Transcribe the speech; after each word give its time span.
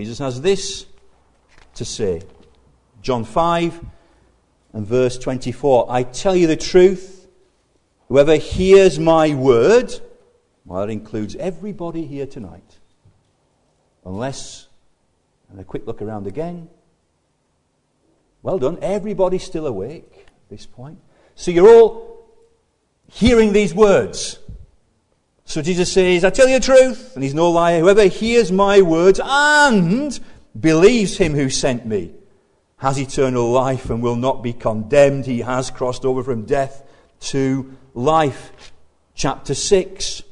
Jesus 0.00 0.20
has 0.20 0.40
this 0.40 0.86
to 1.74 1.84
say. 1.84 2.22
John 3.02 3.24
5 3.24 3.84
and 4.72 4.86
verse 4.86 5.18
24. 5.18 5.86
I 5.90 6.04
tell 6.04 6.36
you 6.36 6.46
the 6.46 6.56
truth, 6.56 7.26
whoever 8.06 8.36
hears 8.36 9.00
my 9.00 9.34
word, 9.34 9.92
well, 10.64 10.86
that 10.86 10.92
includes 10.92 11.34
everybody 11.34 12.06
here 12.06 12.26
tonight, 12.26 12.78
unless, 14.04 14.68
and 15.50 15.58
a 15.58 15.64
quick 15.64 15.84
look 15.84 16.00
around 16.00 16.28
again. 16.28 16.68
Well 18.42 18.60
done, 18.60 18.78
everybody's 18.80 19.42
still 19.42 19.66
awake 19.66 20.26
at 20.28 20.48
this 20.48 20.64
point. 20.64 21.00
So 21.34 21.50
you're 21.50 21.68
all 21.68 22.24
hearing 23.08 23.52
these 23.52 23.74
words. 23.74 24.38
So 25.48 25.62
Jesus 25.62 25.90
says, 25.90 26.26
I 26.26 26.30
tell 26.30 26.46
you 26.46 26.58
the 26.58 26.64
truth, 26.64 27.14
and 27.14 27.24
he's 27.24 27.32
no 27.32 27.50
liar. 27.50 27.80
Whoever 27.80 28.04
hears 28.04 28.52
my 28.52 28.82
words 28.82 29.18
and 29.24 30.20
believes 30.60 31.16
him 31.16 31.32
who 31.32 31.48
sent 31.48 31.86
me 31.86 32.12
has 32.76 33.00
eternal 33.00 33.50
life 33.50 33.88
and 33.88 34.02
will 34.02 34.14
not 34.14 34.42
be 34.42 34.52
condemned. 34.52 35.24
He 35.24 35.40
has 35.40 35.70
crossed 35.70 36.04
over 36.04 36.22
from 36.22 36.44
death 36.44 36.82
to 37.20 37.74
life. 37.94 38.52
Chapter 39.14 39.54
6 39.54 40.22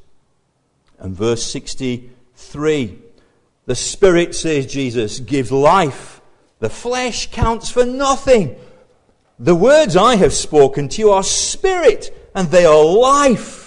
and 0.98 1.16
verse 1.16 1.42
63. 1.50 2.98
The 3.64 3.74
Spirit, 3.74 4.34
says 4.34 4.66
Jesus, 4.66 5.20
gives 5.20 5.50
life. 5.50 6.20
The 6.58 6.68
flesh 6.68 7.30
counts 7.30 7.70
for 7.70 7.86
nothing. 7.86 8.54
The 9.38 9.56
words 9.56 9.96
I 9.96 10.16
have 10.16 10.34
spoken 10.34 10.90
to 10.90 11.00
you 11.00 11.10
are 11.10 11.22
spirit 11.22 12.30
and 12.34 12.48
they 12.48 12.66
are 12.66 12.84
life. 12.84 13.65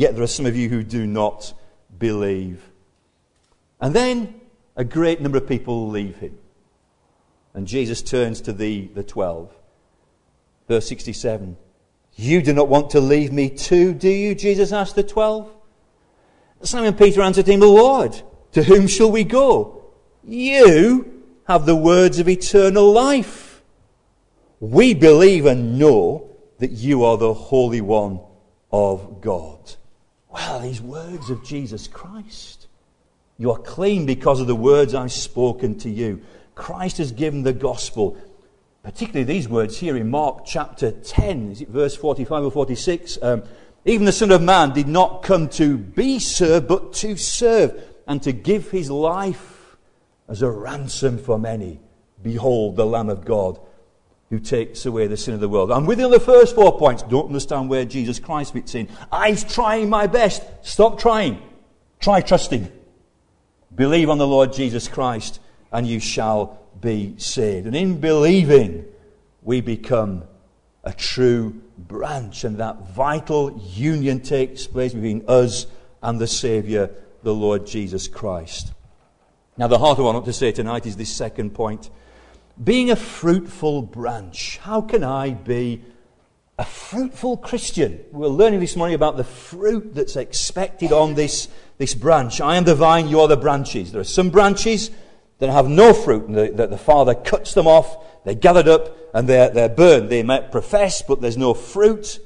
Yet 0.00 0.14
there 0.14 0.24
are 0.24 0.28
some 0.28 0.46
of 0.46 0.56
you 0.56 0.70
who 0.70 0.82
do 0.82 1.06
not 1.06 1.52
believe. 1.98 2.70
And 3.82 3.94
then 3.94 4.40
a 4.74 4.82
great 4.82 5.20
number 5.20 5.36
of 5.36 5.46
people 5.46 5.90
leave 5.90 6.16
him. 6.16 6.38
And 7.52 7.66
Jesus 7.66 8.00
turns 8.00 8.40
to 8.40 8.54
the, 8.54 8.86
the 8.94 9.02
twelve. 9.02 9.54
Verse 10.68 10.88
67. 10.88 11.54
You 12.16 12.40
do 12.40 12.54
not 12.54 12.68
want 12.68 12.88
to 12.92 13.00
leave 13.00 13.30
me 13.30 13.50
too, 13.50 13.92
do 13.92 14.08
you? 14.08 14.34
Jesus 14.34 14.72
asked 14.72 14.94
the 14.94 15.02
twelve. 15.02 15.52
Simon 16.62 16.94
Peter 16.94 17.20
answered 17.20 17.46
him, 17.46 17.60
Lord, 17.60 18.22
to 18.52 18.62
whom 18.62 18.86
shall 18.86 19.12
we 19.12 19.24
go? 19.24 19.84
You 20.24 21.24
have 21.46 21.66
the 21.66 21.76
words 21.76 22.18
of 22.18 22.26
eternal 22.26 22.90
life. 22.90 23.60
We 24.60 24.94
believe 24.94 25.44
and 25.44 25.78
know 25.78 26.30
that 26.58 26.70
you 26.70 27.04
are 27.04 27.18
the 27.18 27.34
Holy 27.34 27.82
One 27.82 28.20
of 28.72 29.20
God. 29.20 29.76
Well, 30.30 30.60
these 30.60 30.80
words 30.80 31.30
of 31.30 31.44
Jesus 31.44 31.88
Christ. 31.88 32.68
You 33.36 33.50
are 33.50 33.58
clean 33.58 34.06
because 34.06 34.40
of 34.40 34.46
the 34.46 34.54
words 34.54 34.94
I've 34.94 35.12
spoken 35.12 35.78
to 35.78 35.90
you. 35.90 36.22
Christ 36.54 36.98
has 36.98 37.10
given 37.10 37.42
the 37.42 37.52
gospel, 37.52 38.16
particularly 38.82 39.24
these 39.24 39.48
words 39.48 39.78
here 39.78 39.96
in 39.96 40.10
Mark 40.10 40.44
chapter 40.44 40.92
10, 40.92 41.52
is 41.52 41.62
it 41.62 41.68
verse 41.68 41.96
45 41.96 42.44
or 42.44 42.50
46? 42.50 43.18
Um, 43.22 43.42
Even 43.84 44.04
the 44.04 44.12
Son 44.12 44.30
of 44.30 44.42
Man 44.42 44.72
did 44.72 44.86
not 44.86 45.22
come 45.22 45.48
to 45.50 45.78
be 45.78 46.18
served, 46.18 46.68
but 46.68 46.92
to 46.94 47.16
serve, 47.16 47.82
and 48.06 48.22
to 48.22 48.32
give 48.32 48.70
his 48.70 48.90
life 48.90 49.76
as 50.28 50.42
a 50.42 50.50
ransom 50.50 51.18
for 51.18 51.38
many. 51.38 51.80
Behold, 52.22 52.76
the 52.76 52.86
Lamb 52.86 53.08
of 53.08 53.24
God 53.24 53.58
who 54.30 54.38
takes 54.38 54.86
away 54.86 55.08
the 55.08 55.16
sin 55.16 55.34
of 55.34 55.40
the 55.40 55.48
world. 55.48 55.72
I'm 55.72 55.86
with 55.86 55.98
you 55.98 56.04
on 56.04 56.12
the 56.12 56.20
first 56.20 56.54
four 56.54 56.78
points. 56.78 57.02
Don't 57.02 57.26
understand 57.26 57.68
where 57.68 57.84
Jesus 57.84 58.20
Christ 58.20 58.52
fits 58.52 58.76
in. 58.76 58.88
I'm 59.10 59.36
trying 59.36 59.90
my 59.90 60.06
best. 60.06 60.42
Stop 60.62 61.00
trying. 61.00 61.42
Try 61.98 62.20
trusting. 62.20 62.70
Believe 63.74 64.08
on 64.08 64.18
the 64.18 64.26
Lord 64.26 64.52
Jesus 64.52 64.86
Christ 64.86 65.40
and 65.72 65.86
you 65.86 65.98
shall 65.98 66.60
be 66.80 67.14
saved. 67.18 67.66
And 67.66 67.74
in 67.74 68.00
believing, 68.00 68.84
we 69.42 69.60
become 69.60 70.24
a 70.84 70.92
true 70.92 71.60
branch 71.76 72.44
and 72.44 72.58
that 72.58 72.94
vital 72.94 73.60
union 73.74 74.20
takes 74.20 74.66
place 74.66 74.94
between 74.94 75.24
us 75.26 75.66
and 76.02 76.20
the 76.20 76.26
Saviour, 76.26 76.90
the 77.24 77.34
Lord 77.34 77.66
Jesus 77.66 78.06
Christ. 78.06 78.72
Now, 79.56 79.66
the 79.66 79.78
heart 79.78 79.98
of 79.98 80.04
what 80.04 80.12
I 80.12 80.14
want 80.14 80.26
to 80.26 80.32
say 80.32 80.52
tonight 80.52 80.86
is 80.86 80.96
this 80.96 81.12
second 81.12 81.50
point 81.50 81.90
being 82.62 82.90
a 82.90 82.96
fruitful 82.96 83.82
branch. 83.82 84.58
How 84.58 84.82
can 84.82 85.02
I 85.02 85.30
be 85.30 85.82
a 86.58 86.64
fruitful 86.64 87.38
Christian? 87.38 88.00
We're 88.12 88.28
learning 88.28 88.60
this 88.60 88.76
morning 88.76 88.94
about 88.94 89.16
the 89.16 89.24
fruit 89.24 89.94
that's 89.94 90.16
expected 90.16 90.92
on 90.92 91.14
this, 91.14 91.48
this 91.78 91.94
branch. 91.94 92.40
I 92.40 92.56
am 92.56 92.64
the 92.64 92.74
vine, 92.74 93.08
you 93.08 93.20
are 93.20 93.28
the 93.28 93.36
branches. 93.36 93.92
There 93.92 94.00
are 94.00 94.04
some 94.04 94.30
branches 94.30 94.90
that 95.38 95.48
have 95.48 95.68
no 95.68 95.94
fruit, 95.94 96.26
and 96.26 96.36
the, 96.36 96.50
the, 96.50 96.66
the 96.66 96.78
Father 96.78 97.14
cuts 97.14 97.54
them 97.54 97.66
off, 97.66 98.24
they're 98.24 98.34
gathered 98.34 98.68
up, 98.68 98.94
and 99.14 99.26
they're, 99.26 99.48
they're 99.48 99.70
burned. 99.70 100.10
They 100.10 100.22
might 100.22 100.52
profess, 100.52 101.00
but 101.00 101.22
there's 101.22 101.38
no 101.38 101.54
fruit. 101.54 102.20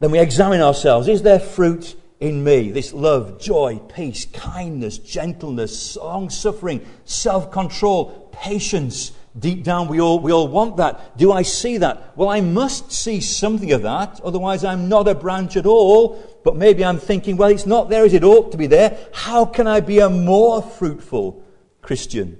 Then 0.00 0.10
we 0.10 0.18
examine 0.18 0.62
ourselves. 0.62 1.06
Is 1.06 1.20
there 1.22 1.38
fruit 1.38 1.96
in 2.18 2.42
me? 2.42 2.70
This 2.70 2.94
love, 2.94 3.38
joy, 3.38 3.78
peace, 3.94 4.24
kindness, 4.24 4.96
gentleness, 4.96 5.96
long 5.96 6.30
suffering, 6.30 6.84
self 7.04 7.52
control, 7.52 8.21
patience. 8.32 9.12
Deep 9.38 9.62
down, 9.64 9.88
we 9.88 10.00
all, 10.00 10.18
we 10.18 10.32
all 10.32 10.48
want 10.48 10.76
that. 10.76 11.16
Do 11.16 11.32
I 11.32 11.42
see 11.42 11.78
that? 11.78 12.16
Well, 12.16 12.28
I 12.28 12.40
must 12.40 12.92
see 12.92 13.20
something 13.20 13.72
of 13.72 13.82
that, 13.82 14.20
otherwise, 14.22 14.64
I'm 14.64 14.88
not 14.88 15.08
a 15.08 15.14
branch 15.14 15.56
at 15.56 15.66
all. 15.66 16.22
But 16.44 16.56
maybe 16.56 16.84
I'm 16.84 16.98
thinking, 16.98 17.36
well, 17.36 17.50
it's 17.50 17.66
not 17.66 17.88
there 17.88 18.04
as 18.04 18.12
it 18.12 18.24
ought 18.24 18.50
to 18.50 18.58
be 18.58 18.66
there. 18.66 18.98
How 19.12 19.44
can 19.44 19.66
I 19.66 19.80
be 19.80 20.00
a 20.00 20.10
more 20.10 20.60
fruitful 20.60 21.42
Christian? 21.80 22.38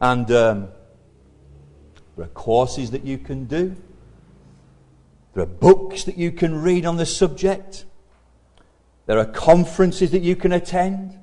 And 0.00 0.30
um, 0.30 0.68
there 2.16 2.24
are 2.24 2.28
courses 2.28 2.92
that 2.92 3.04
you 3.04 3.18
can 3.18 3.44
do, 3.46 3.76
there 5.34 5.42
are 5.42 5.46
books 5.46 6.04
that 6.04 6.16
you 6.16 6.32
can 6.32 6.62
read 6.62 6.86
on 6.86 6.96
the 6.96 7.06
subject, 7.06 7.84
there 9.06 9.18
are 9.18 9.24
conferences 9.24 10.10
that 10.10 10.22
you 10.22 10.36
can 10.36 10.52
attend. 10.52 11.18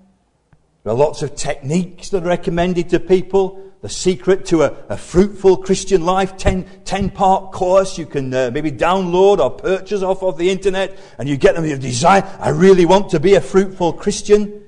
There 0.86 0.94
are 0.94 0.98
lots 0.98 1.24
of 1.24 1.36
techniques 1.36 2.10
that 2.10 2.24
are 2.24 2.28
recommended 2.28 2.90
to 2.90 3.00
people. 3.00 3.60
The 3.82 3.90
secret 3.90 4.46
to 4.48 4.62
a, 4.62 4.78
a 4.88 4.98
fruitful 4.98 5.58
Christian 5.58 6.06
life, 6.06 6.38
10, 6.38 6.84
10 6.86 7.10
part 7.10 7.52
course 7.52 7.98
you 7.98 8.06
can 8.06 8.32
uh, 8.32 8.52
maybe 8.54 8.72
download 8.72 9.40
or 9.40 9.50
purchase 9.50 10.04
off 10.04 10.22
of 10.22 10.38
the 10.38 10.52
internet, 10.52 10.96
and 11.18 11.28
you 11.28 11.38
get 11.38 11.56
them 11.56 11.66
your 11.66 11.80
desire. 11.80 12.24
I 12.40 12.50
really 12.50 12.86
want 12.86 13.10
to 13.10 13.20
be 13.20 13.34
a 13.34 13.42
fruitful 13.42 13.94
Christian. 13.94 14.62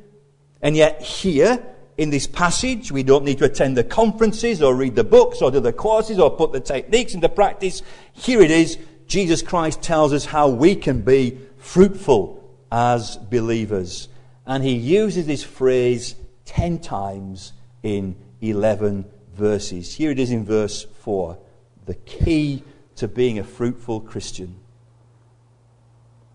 And 0.60 0.76
yet, 0.76 1.04
here 1.04 1.64
in 1.98 2.10
this 2.10 2.26
passage, 2.26 2.92
we 2.92 3.04
don't 3.04 3.24
need 3.24 3.38
to 3.38 3.46
attend 3.46 3.78
the 3.78 3.84
conferences 3.84 4.64
or 4.64 4.74
read 4.74 4.96
the 4.96 5.04
books 5.04 5.44
or 5.44 5.52
do 5.52 5.60
the 5.60 5.72
courses 5.72 6.18
or 6.18 6.32
put 6.32 6.52
the 6.52 6.60
techniques 6.60 7.14
into 7.14 7.30
practice. 7.30 7.84
Here 8.14 8.42
it 8.42 8.50
is. 8.50 8.80
Jesus 9.06 9.44
Christ 9.44 9.84
tells 9.84 10.14
us 10.14 10.26
how 10.26 10.50
we 10.50 10.76
can 10.76 11.02
be 11.02 11.38
fruitful 11.58 12.44
as 12.72 13.18
believers. 13.18 14.10
And 14.48 14.64
he 14.64 14.74
uses 14.74 15.28
this 15.28 15.44
phrase 15.44 16.16
10 16.46 16.80
times 16.80 17.52
in 17.84 18.16
11 18.42 19.06
verses. 19.36 19.94
Here 19.94 20.10
it 20.10 20.20
is 20.20 20.32
in 20.32 20.46
verse 20.46 20.84
4 21.02 21.38
the 21.86 21.96
key 21.96 22.64
to 22.96 23.08
being 23.08 23.40
a 23.40 23.44
fruitful 23.44 24.02
Christian. 24.02 24.56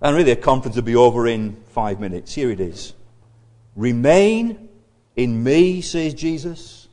And 0.00 0.16
really, 0.16 0.32
a 0.32 0.36
conference 0.36 0.76
will 0.76 0.82
be 0.82 0.96
over 0.96 1.26
in 1.28 1.56
five 1.68 2.00
minutes. 2.00 2.34
Here 2.34 2.50
it 2.50 2.58
is. 2.58 2.94
Remain 3.76 4.68
in 5.14 5.44
me, 5.44 5.80
says 5.80 6.14
Jesus, 6.14 6.88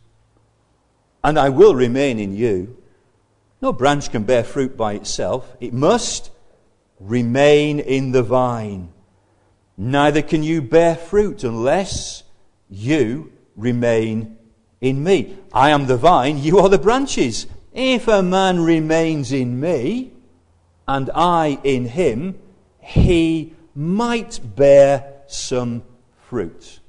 and 1.23 1.39
I 1.39 1.49
will 1.49 1.73
remain 1.73 2.19
in 2.19 2.35
you. 2.35 2.77
No 3.61 3.73
branch 3.73 4.11
can 4.11 4.23
bear 4.23 4.43
fruit 4.43 4.77
by 4.77 4.93
itself, 4.93 5.55
it 5.59 5.73
must 5.73 6.31
remain 6.99 7.79
in 7.79 8.11
the 8.11 8.23
vine. 8.23 8.89
Neither 9.81 10.21
can 10.21 10.43
you 10.43 10.61
bear 10.61 10.93
fruit 10.93 11.45
unless 11.45 12.23
you 12.69 13.31
remain 13.55 14.37
in 14.81 15.01
me. 15.01 15.37
I 15.53 15.69
am 15.69 15.87
the 15.87 15.95
vine, 15.95 16.37
you 16.37 16.59
are 16.59 16.67
the 16.67 16.77
branches. 16.77 17.47
If 17.73 18.09
a 18.09 18.21
man 18.21 18.59
remains 18.59 19.31
in 19.31 19.57
me, 19.57 20.11
and 20.85 21.09
I 21.15 21.59
in 21.63 21.85
him, 21.85 22.37
he 22.81 23.53
might 23.73 24.41
bear 24.53 25.13
some 25.27 25.83
fruit. 26.27 26.81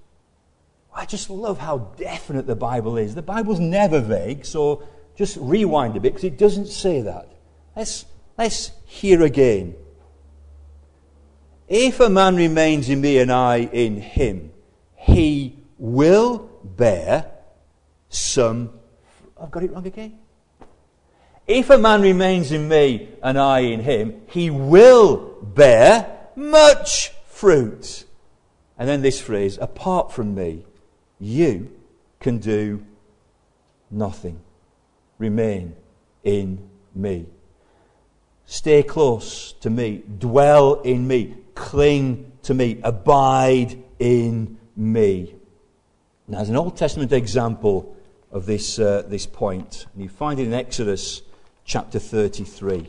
I 0.92 1.06
just 1.06 1.30
love 1.30 1.58
how 1.60 1.78
definite 1.96 2.48
the 2.48 2.56
Bible 2.56 2.96
is. 2.98 3.14
The 3.14 3.22
Bible's 3.22 3.60
never 3.60 4.00
vague, 4.00 4.44
so 4.44 4.82
just 5.14 5.36
rewind 5.40 5.96
a 5.96 6.00
bit 6.00 6.14
because 6.14 6.24
it 6.24 6.38
doesn't 6.38 6.66
say 6.66 7.02
that. 7.02 7.30
Let's, 7.76 8.04
let's 8.36 8.72
hear 8.84 9.22
again. 9.22 9.76
If 11.70 12.00
a 12.00 12.10
man 12.10 12.34
remains 12.34 12.88
in 12.88 13.00
me 13.00 13.18
and 13.18 13.30
I 13.30 13.58
in 13.58 14.00
him, 14.00 14.50
he 14.96 15.56
will 15.78 16.50
bear 16.64 17.30
some. 18.08 18.70
I've 19.40 19.52
got 19.52 19.62
it 19.62 19.70
wrong 19.70 19.86
again. 19.86 20.18
If 21.46 21.70
a 21.70 21.78
man 21.78 22.02
remains 22.02 22.50
in 22.50 22.68
me 22.68 23.10
and 23.22 23.38
I 23.38 23.60
in 23.60 23.80
him, 23.80 24.22
he 24.30 24.50
will 24.50 25.36
bear 25.42 26.28
much 26.34 27.10
fruit. 27.28 28.04
And 28.76 28.88
then 28.88 29.02
this 29.02 29.20
phrase, 29.20 29.56
apart 29.56 30.10
from 30.10 30.34
me, 30.34 30.64
you 31.20 31.70
can 32.18 32.38
do 32.38 32.84
nothing. 33.92 34.40
Remain 35.18 35.76
in 36.24 36.68
me. 36.96 37.26
Stay 38.44 38.82
close 38.82 39.52
to 39.60 39.70
me. 39.70 40.02
Dwell 40.18 40.80
in 40.80 41.06
me. 41.06 41.36
Cling 41.54 42.32
to 42.42 42.54
me. 42.54 42.80
Abide 42.82 43.82
in 43.98 44.58
me. 44.76 45.34
Now, 46.26 46.38
there's 46.38 46.48
an 46.48 46.56
Old 46.56 46.76
Testament 46.76 47.12
example 47.12 47.96
of 48.30 48.46
this, 48.46 48.78
uh, 48.78 49.02
this 49.06 49.26
point. 49.26 49.86
And 49.92 50.02
you 50.02 50.08
find 50.08 50.38
it 50.38 50.46
in 50.46 50.54
Exodus 50.54 51.22
chapter 51.64 51.98
33. 51.98 52.86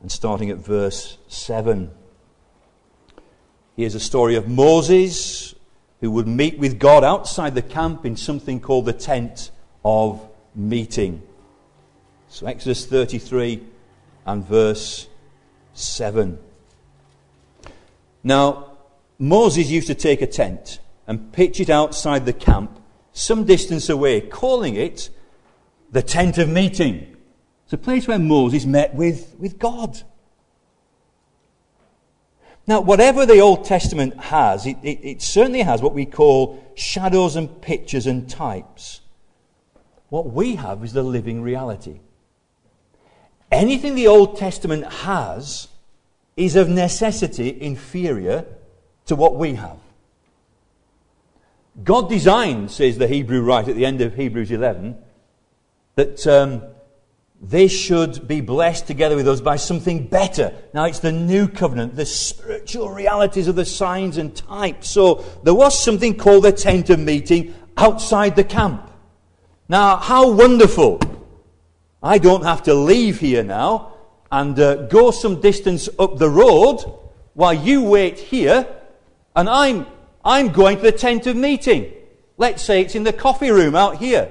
And 0.00 0.10
starting 0.10 0.50
at 0.50 0.58
verse 0.58 1.18
7. 1.28 1.90
Here's 3.76 3.94
a 3.94 4.00
story 4.00 4.36
of 4.36 4.48
Moses 4.48 5.54
who 6.00 6.10
would 6.10 6.28
meet 6.28 6.58
with 6.58 6.78
God 6.78 7.04
outside 7.04 7.54
the 7.54 7.62
camp 7.62 8.06
in 8.06 8.16
something 8.16 8.60
called 8.60 8.86
the 8.86 8.92
tent 8.92 9.50
of 9.84 10.26
meeting. 10.54 11.22
So, 12.28 12.46
Exodus 12.46 12.86
33 12.86 13.62
and 14.26 14.44
verse 14.44 15.08
7. 15.74 16.38
Now, 18.26 18.72
Moses 19.20 19.70
used 19.70 19.86
to 19.86 19.94
take 19.94 20.20
a 20.20 20.26
tent 20.26 20.80
and 21.06 21.32
pitch 21.32 21.60
it 21.60 21.70
outside 21.70 22.26
the 22.26 22.32
camp, 22.32 22.80
some 23.12 23.44
distance 23.44 23.88
away, 23.88 24.20
calling 24.20 24.74
it 24.74 25.10
the 25.92 26.02
tent 26.02 26.36
of 26.36 26.48
meeting. 26.48 27.16
It's 27.62 27.72
a 27.72 27.78
place 27.78 28.08
where 28.08 28.18
Moses 28.18 28.66
met 28.66 28.96
with, 28.96 29.36
with 29.38 29.60
God. 29.60 30.02
Now, 32.66 32.80
whatever 32.80 33.26
the 33.26 33.38
Old 33.38 33.64
Testament 33.64 34.18
has, 34.18 34.66
it, 34.66 34.78
it, 34.82 34.98
it, 35.04 35.22
certainly 35.22 35.62
has 35.62 35.80
what 35.80 35.94
we 35.94 36.04
call 36.04 36.72
shadows 36.74 37.36
and 37.36 37.62
pictures 37.62 38.08
and 38.08 38.28
types. 38.28 39.02
What 40.08 40.32
we 40.32 40.56
have 40.56 40.82
is 40.82 40.92
the 40.92 41.04
living 41.04 41.42
reality. 41.42 42.00
Anything 43.52 43.94
the 43.94 44.08
Old 44.08 44.36
Testament 44.36 44.84
has 44.92 45.68
is 46.36 46.54
of 46.56 46.68
necessity 46.68 47.60
inferior 47.60 48.44
to 49.06 49.16
what 49.16 49.36
we 49.36 49.54
have. 49.54 49.78
God 51.82 52.08
designed, 52.08 52.70
says 52.70 52.98
the 52.98 53.08
Hebrew 53.08 53.42
writer 53.42 53.70
at 53.70 53.76
the 53.76 53.86
end 53.86 54.00
of 54.00 54.14
Hebrews 54.14 54.50
11, 54.50 54.96
that 55.94 56.26
um, 56.26 56.62
they 57.40 57.68
should 57.68 58.26
be 58.26 58.40
blessed 58.40 58.86
together 58.86 59.16
with 59.16 59.28
us 59.28 59.40
by 59.40 59.56
something 59.56 60.06
better. 60.06 60.54
Now 60.72 60.84
it's 60.84 61.00
the 61.00 61.12
new 61.12 61.48
covenant, 61.48 61.96
the 61.96 62.06
spiritual 62.06 62.90
realities 62.90 63.48
of 63.48 63.56
the 63.56 63.64
signs 63.64 64.16
and 64.16 64.34
types. 64.34 64.90
So 64.90 65.24
there 65.42 65.54
was 65.54 65.82
something 65.82 66.16
called 66.16 66.44
the 66.44 66.52
tent 66.52 66.90
of 66.90 66.98
meeting 66.98 67.54
outside 67.76 68.36
the 68.36 68.44
camp. 68.44 68.90
Now, 69.68 69.96
how 69.96 70.30
wonderful! 70.30 71.00
I 72.02 72.18
don't 72.18 72.44
have 72.44 72.62
to 72.64 72.74
leave 72.74 73.20
here 73.20 73.42
now 73.42 73.95
and 74.36 74.60
uh, 74.60 74.74
go 74.88 75.10
some 75.10 75.40
distance 75.40 75.88
up 75.98 76.18
the 76.18 76.28
road 76.28 76.84
while 77.32 77.54
you 77.54 77.82
wait 77.82 78.18
here, 78.18 78.66
and 79.34 79.48
I'm, 79.48 79.86
I'm 80.22 80.52
going 80.52 80.76
to 80.76 80.82
the 80.82 80.92
tent 80.92 81.26
of 81.26 81.34
meeting. 81.36 81.90
Let's 82.36 82.62
say 82.62 82.82
it's 82.82 82.94
in 82.94 83.04
the 83.04 83.14
coffee 83.14 83.50
room 83.50 83.74
out 83.74 83.96
here. 83.96 84.30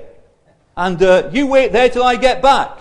And 0.77 1.01
uh, 1.01 1.31
you 1.33 1.47
wait 1.47 1.71
there 1.71 1.89
till 1.89 2.03
I 2.03 2.17
get 2.17 2.43
back. 2.43 2.77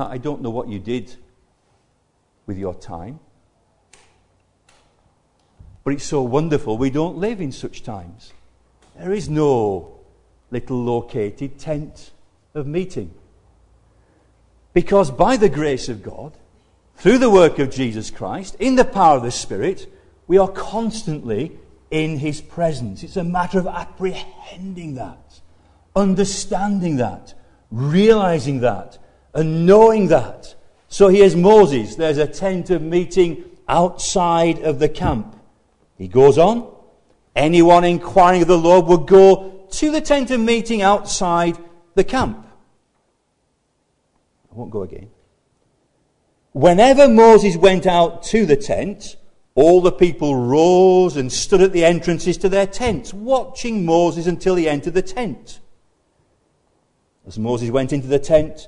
Now, 0.00 0.08
I 0.08 0.16
don't 0.16 0.40
know 0.40 0.48
what 0.48 0.68
you 0.68 0.78
did 0.78 1.14
with 2.46 2.56
your 2.56 2.74
time, 2.74 3.20
but 5.84 5.92
it's 5.92 6.04
so 6.04 6.22
wonderful 6.22 6.78
we 6.78 6.88
don't 6.88 7.18
live 7.18 7.38
in 7.38 7.52
such 7.52 7.82
times. 7.82 8.32
There 8.98 9.12
is 9.12 9.28
no 9.28 9.98
little 10.50 10.82
located 10.82 11.58
tent 11.58 12.12
of 12.54 12.66
meeting. 12.66 13.12
Because 14.72 15.10
by 15.10 15.36
the 15.36 15.50
grace 15.50 15.90
of 15.90 16.02
God, 16.02 16.32
through 16.96 17.18
the 17.18 17.28
work 17.28 17.58
of 17.58 17.70
Jesus 17.70 18.10
Christ, 18.10 18.56
in 18.58 18.76
the 18.76 18.86
power 18.86 19.18
of 19.18 19.22
the 19.22 19.30
Spirit, 19.30 19.86
we 20.26 20.38
are 20.38 20.48
constantly 20.48 21.58
in 21.90 22.16
His 22.20 22.40
presence. 22.40 23.02
It's 23.02 23.18
a 23.18 23.22
matter 23.22 23.58
of 23.58 23.66
apprehending 23.66 24.94
that, 24.94 25.40
understanding 25.94 26.96
that, 26.96 27.34
realizing 27.70 28.60
that, 28.60 28.96
and 29.34 29.66
knowing 29.66 30.08
that. 30.08 30.54
So 30.88 31.08
here's 31.08 31.36
Moses. 31.36 31.96
There's 31.96 32.18
a 32.18 32.26
tent 32.26 32.70
of 32.70 32.82
meeting 32.82 33.44
outside 33.68 34.60
of 34.60 34.78
the 34.78 34.88
camp. 34.88 35.36
He 35.96 36.08
goes 36.08 36.38
on. 36.38 36.74
Anyone 37.36 37.84
inquiring 37.84 38.42
of 38.42 38.48
the 38.48 38.58
Lord 38.58 38.86
would 38.86 39.06
go 39.06 39.66
to 39.70 39.90
the 39.92 40.00
tent 40.00 40.30
of 40.30 40.40
meeting 40.40 40.82
outside 40.82 41.56
the 41.94 42.04
camp. 42.04 42.44
I 44.50 44.56
won't 44.56 44.70
go 44.70 44.82
again. 44.82 45.10
Whenever 46.52 47.08
Moses 47.08 47.56
went 47.56 47.86
out 47.86 48.24
to 48.24 48.44
the 48.44 48.56
tent, 48.56 49.14
all 49.54 49.80
the 49.80 49.92
people 49.92 50.34
rose 50.34 51.16
and 51.16 51.32
stood 51.32 51.60
at 51.60 51.72
the 51.72 51.84
entrances 51.84 52.36
to 52.38 52.48
their 52.48 52.66
tents, 52.66 53.14
watching 53.14 53.84
Moses 53.84 54.26
until 54.26 54.56
he 54.56 54.68
entered 54.68 54.94
the 54.94 55.02
tent. 55.02 55.60
As 57.26 57.38
Moses 57.38 57.70
went 57.70 57.92
into 57.92 58.08
the 58.08 58.18
tent, 58.18 58.66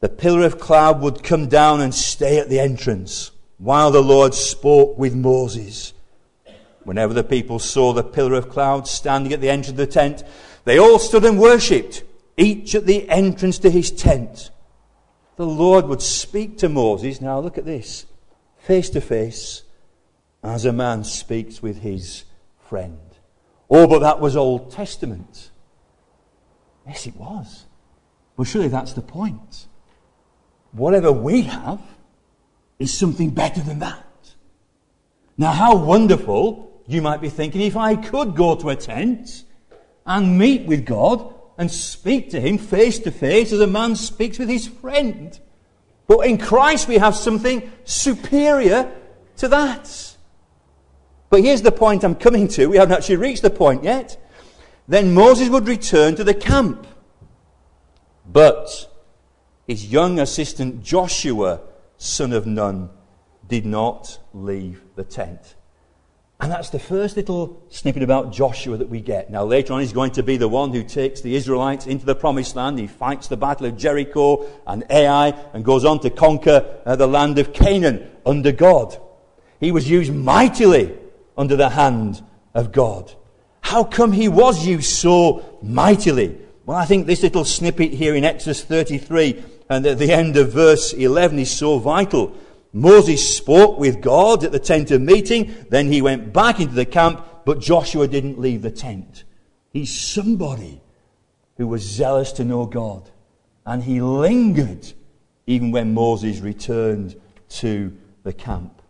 the 0.00 0.08
pillar 0.08 0.44
of 0.44 0.58
cloud 0.58 1.00
would 1.00 1.22
come 1.22 1.48
down 1.48 1.80
and 1.80 1.94
stay 1.94 2.38
at 2.38 2.48
the 2.48 2.60
entrance 2.60 3.30
while 3.58 3.90
the 3.90 4.02
Lord 4.02 4.34
spoke 4.34 4.98
with 4.98 5.14
Moses. 5.14 5.94
Whenever 6.84 7.14
the 7.14 7.24
people 7.24 7.58
saw 7.58 7.92
the 7.92 8.04
pillar 8.04 8.34
of 8.34 8.50
cloud 8.50 8.86
standing 8.86 9.32
at 9.32 9.40
the 9.40 9.48
entrance 9.48 9.70
of 9.70 9.76
the 9.76 9.86
tent, 9.86 10.22
they 10.64 10.78
all 10.78 10.98
stood 10.98 11.24
and 11.24 11.40
worshipped, 11.40 12.02
each 12.36 12.74
at 12.74 12.86
the 12.86 13.08
entrance 13.08 13.58
to 13.60 13.70
his 13.70 13.90
tent. 13.90 14.50
The 15.36 15.46
Lord 15.46 15.86
would 15.86 16.02
speak 16.02 16.58
to 16.58 16.68
Moses, 16.68 17.20
now 17.20 17.40
look 17.40 17.58
at 17.58 17.64
this, 17.64 18.06
face 18.58 18.90
to 18.90 19.00
face, 19.00 19.62
as 20.42 20.64
a 20.64 20.72
man 20.72 21.04
speaks 21.04 21.62
with 21.62 21.80
his 21.80 22.24
friend. 22.68 22.98
Oh, 23.70 23.86
but 23.86 24.00
that 24.00 24.20
was 24.20 24.36
Old 24.36 24.70
Testament. 24.70 25.50
Yes, 26.86 27.06
it 27.06 27.16
was. 27.16 27.66
Well, 28.36 28.44
surely 28.44 28.68
that's 28.68 28.92
the 28.92 29.02
point 29.02 29.66
whatever 30.76 31.10
we 31.10 31.42
have 31.42 31.80
is 32.78 32.96
something 32.96 33.30
better 33.30 33.60
than 33.60 33.78
that. 33.78 34.04
Now, 35.38 35.52
how 35.52 35.76
wonderful, 35.76 36.82
you 36.86 37.02
might 37.02 37.20
be 37.20 37.28
thinking, 37.28 37.62
if 37.62 37.76
I 37.76 37.96
could 37.96 38.34
go 38.34 38.54
to 38.56 38.70
a 38.70 38.76
tent 38.76 39.44
and 40.04 40.38
meet 40.38 40.66
with 40.66 40.84
God 40.84 41.34
and 41.58 41.70
speak 41.70 42.30
to 42.30 42.40
Him 42.40 42.58
face 42.58 42.98
to 43.00 43.10
face 43.10 43.52
as 43.52 43.60
a 43.60 43.66
man 43.66 43.96
speaks 43.96 44.38
with 44.38 44.48
his 44.48 44.66
friend. 44.66 45.38
But 46.06 46.20
in 46.20 46.38
Christ, 46.38 46.88
we 46.88 46.98
have 46.98 47.16
something 47.16 47.70
superior 47.84 48.92
to 49.38 49.48
that. 49.48 50.16
But 51.28 51.42
here's 51.42 51.62
the 51.62 51.72
point 51.72 52.04
I'm 52.04 52.14
coming 52.14 52.46
to. 52.48 52.66
We 52.66 52.76
haven't 52.76 52.96
actually 52.96 53.16
reached 53.16 53.42
the 53.42 53.50
point 53.50 53.82
yet. 53.82 54.16
Then 54.86 55.14
Moses 55.14 55.48
would 55.48 55.66
return 55.66 56.14
to 56.16 56.24
the 56.24 56.34
camp. 56.34 56.86
But 58.24 58.88
his 59.66 59.90
young 59.90 60.18
assistant 60.18 60.82
Joshua, 60.82 61.60
son 61.96 62.32
of 62.32 62.46
Nun, 62.46 62.90
did 63.46 63.66
not 63.66 64.18
leave 64.32 64.82
the 64.94 65.04
tent. 65.04 65.56
And 66.38 66.52
that's 66.52 66.68
the 66.68 66.78
first 66.78 67.16
little 67.16 67.62
snippet 67.70 68.02
about 68.02 68.30
Joshua 68.30 68.76
that 68.76 68.90
we 68.90 69.00
get. 69.00 69.30
Now, 69.30 69.44
later 69.44 69.72
on, 69.72 69.80
he's 69.80 69.94
going 69.94 70.10
to 70.12 70.22
be 70.22 70.36
the 70.36 70.48
one 70.48 70.70
who 70.70 70.82
takes 70.82 71.22
the 71.22 71.34
Israelites 71.34 71.86
into 71.86 72.04
the 72.04 72.14
promised 72.14 72.54
land. 72.56 72.78
He 72.78 72.86
fights 72.86 73.28
the 73.28 73.38
battle 73.38 73.66
of 73.66 73.78
Jericho 73.78 74.46
and 74.66 74.84
Ai 74.90 75.28
and 75.54 75.64
goes 75.64 75.86
on 75.86 76.00
to 76.00 76.10
conquer 76.10 76.80
uh, 76.84 76.94
the 76.94 77.06
land 77.06 77.38
of 77.38 77.54
Canaan 77.54 78.10
under 78.26 78.52
God. 78.52 79.00
He 79.60 79.72
was 79.72 79.88
used 79.88 80.12
mightily 80.12 80.94
under 81.38 81.56
the 81.56 81.70
hand 81.70 82.22
of 82.52 82.70
God. 82.70 83.14
How 83.62 83.82
come 83.82 84.12
he 84.12 84.28
was 84.28 84.66
used 84.66 84.90
so 84.90 85.58
mightily? 85.62 86.38
Well, 86.66 86.76
I 86.76 86.84
think 86.84 87.06
this 87.06 87.22
little 87.22 87.46
snippet 87.46 87.94
here 87.94 88.14
in 88.14 88.24
Exodus 88.24 88.62
33 88.62 89.42
and 89.68 89.86
at 89.86 89.98
the 89.98 90.12
end 90.12 90.36
of 90.36 90.52
verse 90.52 90.92
11 90.92 91.38
is 91.38 91.50
so 91.50 91.78
vital. 91.78 92.36
Moses 92.72 93.36
spoke 93.36 93.78
with 93.78 94.00
God 94.00 94.44
at 94.44 94.52
the 94.52 94.58
tent 94.58 94.90
of 94.90 95.00
meeting, 95.00 95.54
then 95.70 95.90
he 95.90 96.02
went 96.02 96.32
back 96.32 96.60
into 96.60 96.74
the 96.74 96.84
camp, 96.84 97.24
but 97.44 97.60
Joshua 97.60 98.06
didn't 98.06 98.38
leave 98.38 98.62
the 98.62 98.70
tent. 98.70 99.24
He's 99.70 99.98
somebody 99.98 100.80
who 101.56 101.66
was 101.66 101.82
zealous 101.82 102.32
to 102.32 102.44
know 102.44 102.66
God, 102.66 103.10
and 103.64 103.82
he 103.82 104.00
lingered 104.00 104.92
even 105.46 105.70
when 105.70 105.94
Moses 105.94 106.40
returned 106.40 107.20
to 107.48 107.96
the 108.24 108.32
camp. 108.32 108.82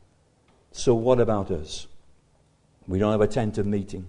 So, 0.73 0.95
what 0.95 1.21
about 1.21 1.51
us? 1.51 1.87
We 2.87 2.99
don't 2.99 3.13
have 3.13 3.21
a 3.21 3.27
tent 3.27 3.59
of 3.59 3.67
meeting. 3.67 4.07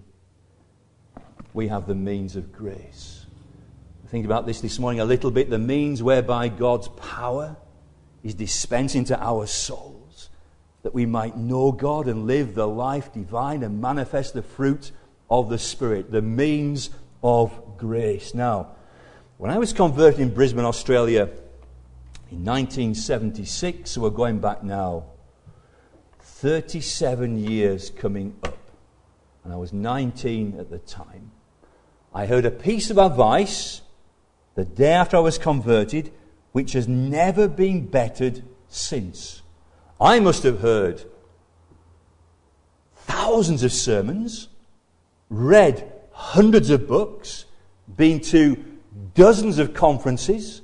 We 1.52 1.68
have 1.68 1.86
the 1.86 1.94
means 1.94 2.36
of 2.36 2.52
grace. 2.52 3.26
Think 4.10 4.24
about 4.24 4.46
this 4.46 4.62
this 4.62 4.78
morning 4.78 5.00
a 5.00 5.04
little 5.04 5.30
bit 5.30 5.50
the 5.50 5.58
means 5.58 6.02
whereby 6.02 6.48
God's 6.48 6.88
power 6.88 7.58
is 8.22 8.32
dispensed 8.32 8.94
into 8.94 9.22
our 9.22 9.46
souls 9.46 10.30
that 10.82 10.94
we 10.94 11.04
might 11.04 11.36
know 11.36 11.72
God 11.72 12.08
and 12.08 12.26
live 12.26 12.54
the 12.54 12.66
life 12.66 13.12
divine 13.12 13.62
and 13.62 13.82
manifest 13.82 14.32
the 14.32 14.40
fruit 14.40 14.92
of 15.28 15.50
the 15.50 15.58
Spirit, 15.58 16.10
the 16.10 16.22
means 16.22 16.88
of 17.22 17.76
grace. 17.76 18.32
Now, 18.32 18.68
when 19.36 19.50
I 19.50 19.58
was 19.58 19.74
converted 19.74 20.20
in 20.20 20.32
Brisbane, 20.32 20.64
Australia 20.64 21.24
in 22.30 22.46
1976, 22.46 23.90
so 23.90 24.00
we're 24.00 24.08
going 24.08 24.38
back 24.38 24.62
now 24.62 25.04
37 26.20 27.36
years 27.36 27.90
coming 27.90 28.36
up, 28.42 28.56
and 29.44 29.52
I 29.52 29.56
was 29.56 29.74
19 29.74 30.58
at 30.58 30.70
the 30.70 30.78
time, 30.78 31.30
I 32.14 32.24
heard 32.24 32.46
a 32.46 32.50
piece 32.50 32.88
of 32.88 32.96
advice 32.96 33.82
the 34.58 34.64
day 34.64 34.90
after 34.90 35.16
I 35.16 35.20
was 35.20 35.38
converted, 35.38 36.10
which 36.50 36.72
has 36.72 36.88
never 36.88 37.46
been 37.46 37.86
bettered 37.86 38.42
since. 38.66 39.42
I 40.00 40.18
must 40.18 40.42
have 40.42 40.62
heard 40.62 41.04
thousands 42.96 43.62
of 43.62 43.70
sermons, 43.70 44.48
read 45.30 45.92
hundreds 46.10 46.70
of 46.70 46.88
books, 46.88 47.44
been 47.96 48.18
to 48.22 48.56
dozens 49.14 49.60
of 49.60 49.74
conferences, 49.74 50.62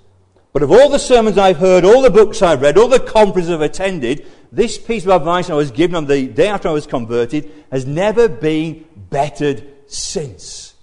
but 0.52 0.64
of 0.64 0.72
all 0.72 0.88
the 0.88 0.98
sermons 0.98 1.38
I've 1.38 1.58
heard, 1.58 1.84
all 1.84 2.02
the 2.02 2.10
books 2.10 2.42
I've 2.42 2.62
read, 2.62 2.76
all 2.76 2.88
the 2.88 2.98
conferences 2.98 3.52
I've 3.52 3.60
attended, 3.60 4.26
this 4.50 4.76
piece 4.76 5.04
of 5.04 5.10
advice 5.10 5.50
I 5.50 5.54
was 5.54 5.70
given 5.70 5.94
on 5.94 6.06
the 6.06 6.26
day 6.26 6.48
after 6.48 6.68
I 6.68 6.72
was 6.72 6.88
converted 6.88 7.48
has 7.70 7.86
never 7.86 8.26
been 8.26 8.86
bettered 8.96 9.64
since. 9.86 10.73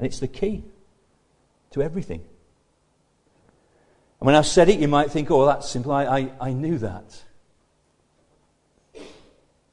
And 0.00 0.06
it's 0.06 0.18
the 0.18 0.28
key 0.28 0.64
to 1.72 1.82
everything. 1.82 2.22
And 4.18 4.26
when 4.26 4.34
I've 4.34 4.46
said 4.46 4.70
it, 4.70 4.80
you 4.80 4.88
might 4.88 5.10
think, 5.10 5.30
oh, 5.30 5.44
that's 5.44 5.68
simple. 5.68 5.92
I, 5.92 6.04
I, 6.04 6.32
I 6.40 6.52
knew 6.54 6.78
that. 6.78 7.22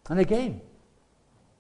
And 0.10 0.20
again, 0.20 0.60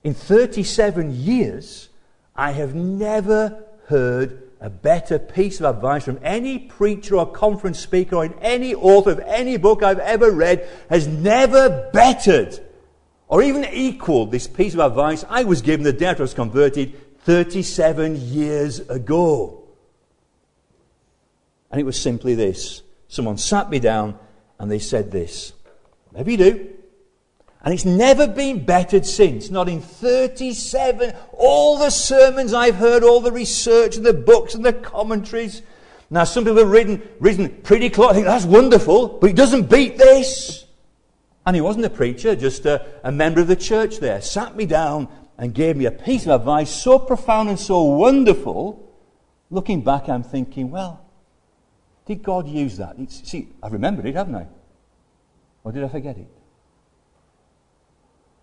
in 0.04 0.14
37 0.14 1.14
years, 1.14 1.88
I 2.36 2.52
have 2.52 2.76
never 2.76 3.64
heard 3.86 4.44
a 4.60 4.70
better 4.70 5.18
piece 5.18 5.62
of 5.62 5.74
advice 5.74 6.04
from 6.04 6.20
any 6.22 6.60
preacher 6.60 7.16
or 7.16 7.32
conference 7.32 7.80
speaker 7.80 8.18
or 8.18 8.36
any 8.42 8.76
author 8.76 9.12
of 9.12 9.20
any 9.20 9.56
book 9.56 9.82
I've 9.82 10.00
ever 10.00 10.30
read 10.30 10.68
has 10.90 11.08
never 11.08 11.90
bettered 11.94 12.60
or 13.30 13.42
even 13.42 13.64
equaled 13.64 14.32
this 14.32 14.48
piece 14.48 14.74
of 14.74 14.82
advice 14.82 15.24
I 15.30 15.44
was 15.44 15.62
given 15.62 15.84
the 15.84 15.94
day 15.94 16.08
I 16.08 16.14
was 16.14 16.34
converted 16.34 17.07
37 17.28 18.16
years 18.16 18.80
ago. 18.80 19.62
And 21.70 21.82
it 21.82 21.84
was 21.84 22.00
simply 22.00 22.36
this. 22.36 22.84
Someone 23.10 23.38
sat 23.38 23.70
me 23.70 23.80
down 23.80 24.18
and 24.58 24.72
they 24.72 24.80
said 24.80 25.12
this. 25.12 25.52
Maybe 26.14 26.32
you 26.32 26.38
do. 26.38 26.70
And 27.64 27.74
it's 27.74 27.84
never 27.84 28.28
been 28.30 28.64
bettered 28.64 29.06
since. 29.06 29.50
Not 29.50 29.68
in 29.68 29.82
37. 29.82 31.14
All 31.34 31.78
the 31.78 31.90
sermons 31.90 32.54
I've 32.54 32.76
heard, 32.76 33.04
all 33.04 33.20
the 33.20 33.34
research 33.34 33.98
and 33.98 34.06
the 34.06 34.14
books 34.14 34.56
and 34.56 34.66
the 34.66 34.72
commentaries. 34.72 35.64
Now, 36.10 36.24
some 36.24 36.46
people 36.46 36.60
have 36.60 36.72
written, 36.72 37.06
written 37.20 37.50
pretty 37.62 37.90
close. 37.90 38.12
I 38.12 38.14
think 38.14 38.26
that's 38.26 38.46
wonderful, 38.46 39.10
but 39.20 39.32
it 39.32 39.36
doesn't 39.36 39.70
beat 39.70 39.98
this. 39.98 40.64
And 41.46 41.58
he 41.58 41.62
wasn't 41.62 41.84
a 41.84 41.90
preacher, 41.90 42.38
just 42.38 42.66
a, 42.66 42.86
a 43.04 43.12
member 43.12 43.42
of 43.42 43.48
the 43.48 43.58
church 43.58 43.98
there. 43.98 44.22
Sat 44.22 44.56
me 44.56 44.66
down 44.66 45.10
and 45.38 45.54
gave 45.54 45.78
me 45.78 45.86
a 45.86 45.92
piece 45.92 46.26
of 46.26 46.32
advice 46.42 46.70
so 46.70 46.98
profound 46.98 47.50
and 47.50 47.60
so 47.60 47.84
wonderful. 47.84 48.92
Looking 49.50 49.82
back, 49.82 50.10
I'm 50.10 50.24
thinking, 50.24 50.72
well, 50.72 51.06
did 52.06 52.24
God 52.24 52.48
use 52.48 52.78
that? 52.78 52.96
It's, 52.98 53.30
see, 53.30 53.50
I've 53.62 53.74
remembered 53.74 54.06
it, 54.06 54.16
haven't 54.16 54.36
I? 54.36 54.48
Or 55.64 55.72
did 55.72 55.84
I 55.84 55.90
forget 55.90 56.18
it? 56.18 56.28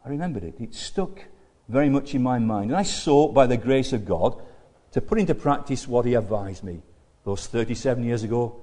I 0.04 0.08
remembered 0.10 0.44
it. 0.44 0.54
It 0.60 0.74
stuck 0.74 1.24
very 1.68 1.88
much 1.88 2.14
in 2.14 2.22
my 2.22 2.38
mind. 2.38 2.70
And 2.70 2.78
I 2.78 2.82
sought, 2.82 3.34
by 3.34 3.46
the 3.46 3.56
grace 3.56 3.92
of 3.92 4.04
God, 4.04 4.40
to 4.92 5.00
put 5.00 5.18
into 5.18 5.34
practice 5.34 5.88
what 5.88 6.04
He 6.04 6.14
advised 6.14 6.62
me 6.62 6.82
those 7.24 7.46
37 7.46 8.04
years 8.04 8.22
ago. 8.22 8.60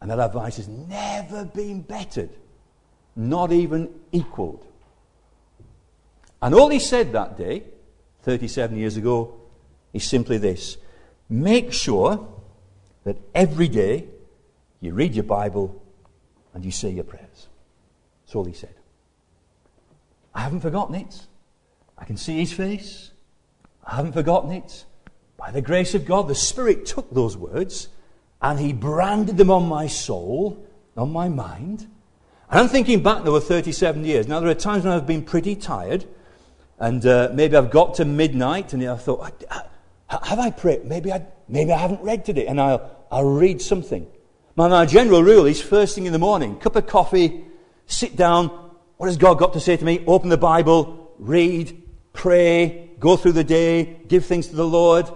And 0.00 0.10
that 0.10 0.20
advice 0.20 0.56
has 0.56 0.68
never 0.68 1.44
been 1.44 1.82
bettered, 1.82 2.30
not 3.16 3.52
even 3.52 3.90
equaled. 4.12 4.64
And 6.42 6.54
all 6.54 6.68
He 6.68 6.78
said 6.78 7.12
that 7.12 7.36
day, 7.36 7.64
37 8.22 8.76
years 8.76 8.96
ago, 8.96 9.34
is 9.92 10.04
simply 10.04 10.38
this 10.38 10.76
make 11.28 11.72
sure 11.72 12.28
that 13.04 13.16
every 13.34 13.68
day 13.68 14.06
you 14.80 14.92
read 14.92 15.14
your 15.14 15.24
Bible 15.24 15.82
and 16.54 16.64
you 16.64 16.70
say 16.70 16.90
your 16.90 17.04
prayers. 17.04 17.48
That's 18.24 18.34
all 18.34 18.44
He 18.44 18.52
said. 18.52 18.74
I 20.34 20.40
haven't 20.40 20.60
forgotten 20.60 20.94
it. 20.94 21.26
I 21.98 22.04
can 22.04 22.16
see 22.16 22.38
his 22.38 22.52
face. 22.52 23.10
I 23.84 23.96
haven't 23.96 24.12
forgotten 24.12 24.52
it. 24.52 24.84
By 25.36 25.50
the 25.50 25.62
grace 25.62 25.94
of 25.94 26.04
God, 26.04 26.28
the 26.28 26.34
Spirit 26.34 26.86
took 26.86 27.10
those 27.12 27.36
words 27.36 27.88
and 28.40 28.58
he 28.58 28.72
branded 28.72 29.36
them 29.36 29.50
on 29.50 29.68
my 29.68 29.86
soul, 29.86 30.66
on 30.96 31.12
my 31.12 31.28
mind. 31.28 31.86
And 32.50 32.60
I'm 32.60 32.68
thinking 32.68 33.02
back, 33.02 33.22
there 33.22 33.32
were 33.32 33.40
37 33.40 34.04
years. 34.04 34.26
Now, 34.26 34.40
there 34.40 34.50
are 34.50 34.54
times 34.54 34.84
when 34.84 34.92
I've 34.92 35.06
been 35.06 35.24
pretty 35.24 35.54
tired, 35.54 36.06
and 36.80 37.04
uh, 37.04 37.28
maybe 37.32 37.56
I've 37.56 37.70
got 37.70 37.94
to 37.96 38.04
midnight, 38.06 38.72
and 38.72 38.82
I 38.82 38.96
thought, 38.96 39.44
have 40.08 40.38
I 40.38 40.50
prayed? 40.50 40.86
Maybe 40.86 41.12
I, 41.12 41.24
maybe 41.46 41.72
I 41.72 41.78
haven't 41.78 42.00
read 42.02 42.24
today, 42.24 42.46
and 42.46 42.60
I'll, 42.60 42.90
I'll 43.10 43.24
read 43.24 43.60
something. 43.60 44.06
My, 44.56 44.66
my 44.66 44.86
general 44.86 45.22
rule 45.22 45.44
is 45.44 45.60
first 45.60 45.94
thing 45.94 46.06
in 46.06 46.12
the 46.12 46.18
morning, 46.18 46.58
cup 46.58 46.76
of 46.76 46.86
coffee, 46.86 47.44
sit 47.86 48.16
down, 48.16 48.48
what 48.96 49.06
has 49.06 49.18
God 49.18 49.38
got 49.38 49.52
to 49.52 49.60
say 49.60 49.76
to 49.76 49.84
me? 49.84 50.02
Open 50.06 50.30
the 50.30 50.38
Bible, 50.38 51.12
read, 51.18 51.82
pray, 52.14 52.90
go 52.98 53.16
through 53.16 53.32
the 53.32 53.44
day, 53.44 54.00
give 54.08 54.24
things 54.24 54.48
to 54.48 54.56
the 54.56 54.66
Lord. 54.66 55.06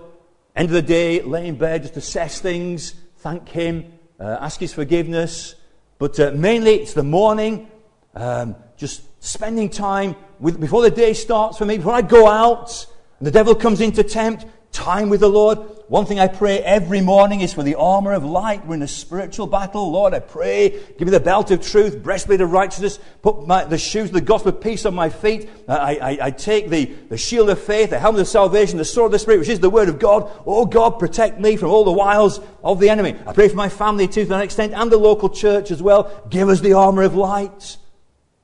End 0.55 0.69
of 0.69 0.75
the 0.75 0.83
day, 0.83 1.23
lay 1.23 1.49
in 1.49 1.57
bed, 1.57 1.83
just 1.83 1.97
assess 1.97 2.41
things, 2.41 2.95
thank 3.19 3.49
Him, 3.49 3.93
uh, 4.21 4.37
ask 4.41 4.61
His 4.61 4.75
forgiveness. 4.75 5.55
But 5.99 6.21
uh, 6.21 6.33
mainly 6.33 6.75
it's 6.75 6.95
the 6.95 7.03
morning, 7.03 7.71
um, 8.15 8.57
just 8.77 9.03
spending 9.25 9.71
time 9.71 10.17
with, 10.39 10.61
before 10.61 10.83
the 10.83 10.91
day 10.91 11.15
starts 11.15 11.59
for 11.59 11.65
me, 11.65 11.79
before 11.79 11.95
I 11.95 12.03
go 12.03 12.29
out, 12.29 12.87
and 13.19 13.27
the 13.27 13.31
devil 13.31 13.55
comes 13.55 13.81
in 13.81 13.93
to 13.93 14.03
tempt, 14.03 14.47
time 14.73 15.09
with 15.09 15.21
the 15.21 15.29
Lord. 15.29 15.59
One 15.89 16.05
thing 16.05 16.19
I 16.19 16.27
pray 16.27 16.59
every 16.59 17.01
morning 17.01 17.41
is 17.41 17.53
for 17.53 17.63
the 17.63 17.77
armor 17.77 18.13
of 18.13 18.25
light. 18.25 18.67
We're 18.67 18.75
in 18.75 18.83
a 18.83 18.89
spiritual 18.89 19.47
battle. 19.47 19.93
Lord, 19.93 20.13
I 20.15 20.19
pray, 20.19 20.71
give 20.99 21.03
me 21.07 21.11
the 21.11 21.21
belt 21.21 21.51
of 21.53 21.65
truth, 21.65 22.03
breastplate 22.03 22.41
of 22.41 22.51
righteousness, 22.51 22.99
put 23.23 23.47
my, 23.47 23.65
the 23.65 23.79
shoes 23.79 24.09
of 24.09 24.15
the 24.15 24.21
gospel 24.21 24.51
of 24.51 24.61
peace 24.61 24.85
on 24.85 24.95
my 24.95 25.09
feet. 25.09 25.49
I, 25.69 25.97
I, 25.97 26.19
I 26.23 26.31
take 26.33 26.71
the, 26.71 26.87
the 26.87 27.17
shield 27.17 27.51
of 27.51 27.61
faith, 27.61 27.91
the 27.91 27.99
helmet 27.99 28.23
of 28.23 28.29
salvation, 28.29 28.79
the 28.79 28.85
sword 28.85 29.07
of 29.07 29.13
the 29.13 29.19
Spirit, 29.21 29.39
which 29.39 29.49
is 29.49 29.61
the 29.61 29.71
word 29.71 29.89
of 29.89 29.99
God. 29.99 30.31
Oh 30.45 30.67
God, 30.67 30.99
protect 30.99 31.39
me 31.39 31.57
from 31.57 31.71
all 31.71 31.85
the 31.85 31.93
wiles 31.93 32.41
of 32.65 32.81
the 32.81 32.89
enemy. 32.89 33.17
I 33.27 33.33
pray 33.33 33.49
for 33.49 33.57
my 33.57 33.69
family 33.69 34.09
too, 34.09 34.25
to 34.25 34.31
that 34.31 34.43
extent, 34.43 34.73
and 34.75 34.91
the 34.91 34.99
local 34.99 35.29
church 35.29 35.71
as 35.71 35.81
well. 35.81 36.25
Give 36.29 36.49
us 36.49 36.61
the 36.61 36.73
armor 36.73 37.03
of 37.03 37.15
light 37.15 37.77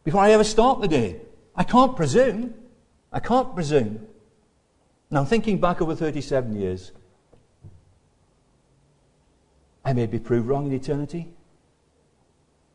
before 0.05 0.21
I 0.21 0.33
ever 0.33 0.45
start 0.45 0.81
the 0.81 0.89
day. 0.89 1.21
I 1.55 1.65
can't 1.65 1.97
presume. 1.97 2.55
I 3.13 3.21
can't 3.21 3.55
presume. 3.55 4.07
Now, 5.11 5.25
thinking 5.25 5.59
back 5.59 5.83
over 5.83 5.95
37 5.95 6.55
years, 6.55 6.93
I 9.85 9.93
may 9.93 10.07
be 10.07 10.19
proved 10.19 10.47
wrong 10.47 10.67
in 10.67 10.73
eternity. 10.73 11.33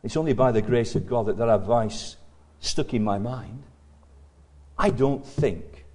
It's 0.04 0.18
only 0.18 0.34
by 0.34 0.52
the 0.52 0.62
grace 0.62 0.96
of 0.96 1.08
God 1.08 1.28
that 1.28 1.38
that 1.38 1.50
advice 1.50 2.18
stuck 2.60 2.94
in 2.94 3.04
my 3.04 3.18
mind. 3.18 3.64
I 4.78 4.90
don't 4.90 5.26
think 5.26 5.86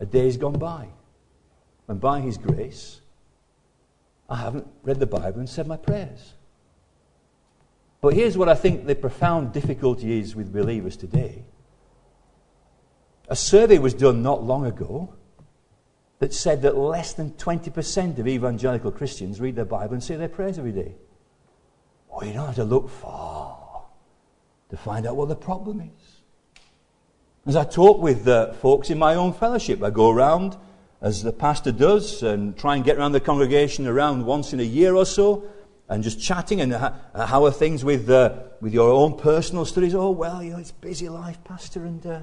a 0.00 0.06
day's 0.06 0.36
gone 0.36 0.58
by 0.58 0.88
when, 1.86 1.98
by 1.98 2.20
His 2.20 2.36
grace, 2.36 3.00
I 4.28 4.36
haven't 4.36 4.66
read 4.82 5.00
the 5.00 5.06
Bible 5.06 5.38
and 5.38 5.48
said 5.48 5.66
my 5.66 5.76
prayers. 5.76 6.34
But 8.00 8.14
here's 8.14 8.38
what 8.38 8.48
I 8.48 8.54
think 8.54 8.86
the 8.86 8.94
profound 8.94 9.52
difficulty 9.52 10.18
is 10.18 10.36
with 10.36 10.52
believers 10.52 10.96
today. 10.96 11.44
A 13.28 13.36
survey 13.36 13.78
was 13.78 13.94
done 13.94 14.22
not 14.22 14.42
long 14.42 14.64
ago 14.64 15.14
that 16.20 16.32
said 16.32 16.62
that 16.62 16.76
less 16.76 17.12
than 17.12 17.32
20% 17.32 18.18
of 18.18 18.26
evangelical 18.26 18.90
Christians 18.90 19.40
read 19.40 19.56
their 19.56 19.64
Bible 19.64 19.94
and 19.94 20.02
say 20.02 20.16
their 20.16 20.28
prayers 20.28 20.58
every 20.58 20.72
day. 20.72 20.94
Well, 22.08 22.24
you 22.24 22.32
don't 22.32 22.46
have 22.46 22.54
to 22.56 22.64
look 22.64 22.88
far 22.88 23.84
to 24.70 24.76
find 24.76 25.06
out 25.06 25.16
what 25.16 25.28
the 25.28 25.36
problem 25.36 25.80
is. 25.80 26.20
As 27.46 27.56
I 27.56 27.64
talk 27.64 28.00
with 28.00 28.26
uh, 28.26 28.52
folks 28.54 28.90
in 28.90 28.98
my 28.98 29.14
own 29.14 29.32
fellowship, 29.32 29.82
I 29.82 29.90
go 29.90 30.10
around, 30.10 30.56
as 31.00 31.22
the 31.22 31.32
pastor 31.32 31.72
does, 31.72 32.22
and 32.22 32.56
try 32.56 32.76
and 32.76 32.84
get 32.84 32.98
around 32.98 33.12
the 33.12 33.20
congregation 33.20 33.86
around 33.86 34.24
once 34.26 34.52
in 34.52 34.60
a 34.60 34.64
year 34.64 34.94
or 34.94 35.06
so, 35.06 35.44
and 35.88 36.02
just 36.02 36.20
chatting. 36.20 36.60
And 36.60 36.72
uh, 36.72 36.92
how 37.14 37.44
are 37.44 37.50
things 37.50 37.84
with, 37.84 38.08
uh, 38.10 38.34
with 38.60 38.74
your 38.74 38.90
own 38.90 39.16
personal 39.16 39.64
studies? 39.64 39.94
Oh, 39.94 40.10
well, 40.10 40.42
you 40.42 40.52
know, 40.52 40.58
it's 40.58 40.72
busy 40.72 41.08
life, 41.08 41.42
Pastor. 41.44 41.84
And 41.84 42.06
uh, 42.06 42.22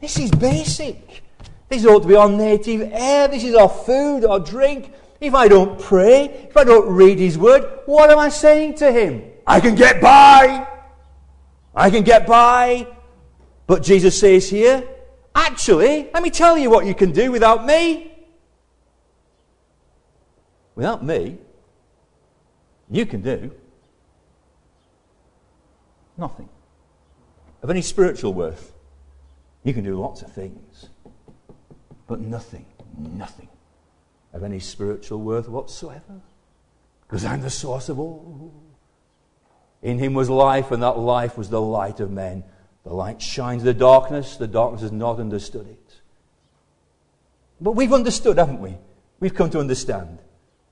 this 0.00 0.18
is 0.18 0.30
basic. 0.30 1.22
This 1.68 1.84
ought 1.84 2.00
to 2.00 2.08
be 2.08 2.16
our 2.16 2.28
native 2.28 2.90
air. 2.92 3.28
This 3.28 3.44
is 3.44 3.54
our 3.54 3.68
food, 3.68 4.24
our 4.24 4.40
drink. 4.40 4.92
If 5.20 5.34
I 5.34 5.48
don't 5.48 5.78
pray, 5.78 6.46
if 6.48 6.56
I 6.56 6.64
don't 6.64 6.88
read 6.88 7.18
His 7.18 7.36
Word, 7.36 7.62
what 7.86 8.10
am 8.10 8.18
I 8.18 8.28
saying 8.30 8.76
to 8.76 8.90
Him? 8.90 9.22
I 9.46 9.60
can 9.60 9.74
get 9.74 10.00
by. 10.00 10.66
I 11.74 11.90
can 11.90 12.02
get 12.02 12.26
by. 12.26 12.86
But 13.66 13.82
Jesus 13.82 14.18
says 14.18 14.48
here, 14.48 14.82
actually, 15.34 16.10
let 16.12 16.22
me 16.22 16.30
tell 16.30 16.56
you 16.58 16.70
what 16.70 16.86
you 16.86 16.94
can 16.94 17.12
do 17.12 17.30
without 17.30 17.64
me. 17.64 18.12
Without 20.74 21.04
me, 21.04 21.38
you 22.90 23.06
can 23.06 23.22
do 23.22 23.52
nothing 26.16 26.48
of 27.62 27.70
any 27.70 27.82
spiritual 27.82 28.34
worth. 28.34 28.72
You 29.62 29.74
can 29.74 29.84
do 29.84 29.98
lots 29.98 30.22
of 30.22 30.32
things, 30.32 30.88
but 32.06 32.20
nothing, 32.20 32.66
nothing 32.96 33.48
of 34.32 34.42
any 34.42 34.58
spiritual 34.58 35.20
worth 35.20 35.48
whatsoever. 35.48 36.20
Because 37.06 37.24
I'm 37.24 37.42
the 37.42 37.50
source 37.50 37.88
of 37.88 37.98
all. 37.98 38.52
In 39.82 39.98
him 39.98 40.14
was 40.14 40.30
life, 40.30 40.70
and 40.70 40.82
that 40.82 40.98
life 40.98 41.36
was 41.36 41.50
the 41.50 41.60
light 41.60 42.00
of 42.00 42.10
men. 42.10 42.44
The 42.84 42.92
light 42.92 43.20
shines 43.20 43.62
in 43.62 43.66
the 43.66 43.74
darkness, 43.74 44.36
the 44.36 44.46
darkness 44.46 44.82
has 44.82 44.92
not 44.92 45.18
understood 45.18 45.66
it. 45.66 46.00
But 47.60 47.72
we've 47.72 47.92
understood, 47.92 48.38
haven't 48.38 48.60
we? 48.60 48.76
We've 49.18 49.34
come 49.34 49.50
to 49.50 49.60
understand. 49.60 50.18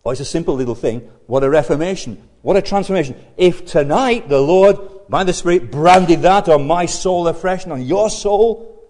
Oh, 0.09 0.11
it's 0.11 0.21
a 0.21 0.25
simple 0.25 0.55
little 0.55 0.75
thing. 0.75 1.01
What 1.27 1.45
a 1.45 1.51
reformation. 1.51 2.27
What 2.41 2.57
a 2.57 2.63
transformation. 2.63 3.15
If 3.37 3.67
tonight 3.67 4.31
the 4.31 4.41
Lord, 4.41 4.79
by 5.07 5.23
the 5.23 5.35
Spirit, 5.35 5.71
branded 5.71 6.23
that 6.23 6.49
on 6.49 6.67
my 6.67 6.87
soul 6.87 7.29
afresh 7.29 7.65
and 7.65 7.75
on 7.75 7.83
your 7.83 8.09
soul, 8.09 8.89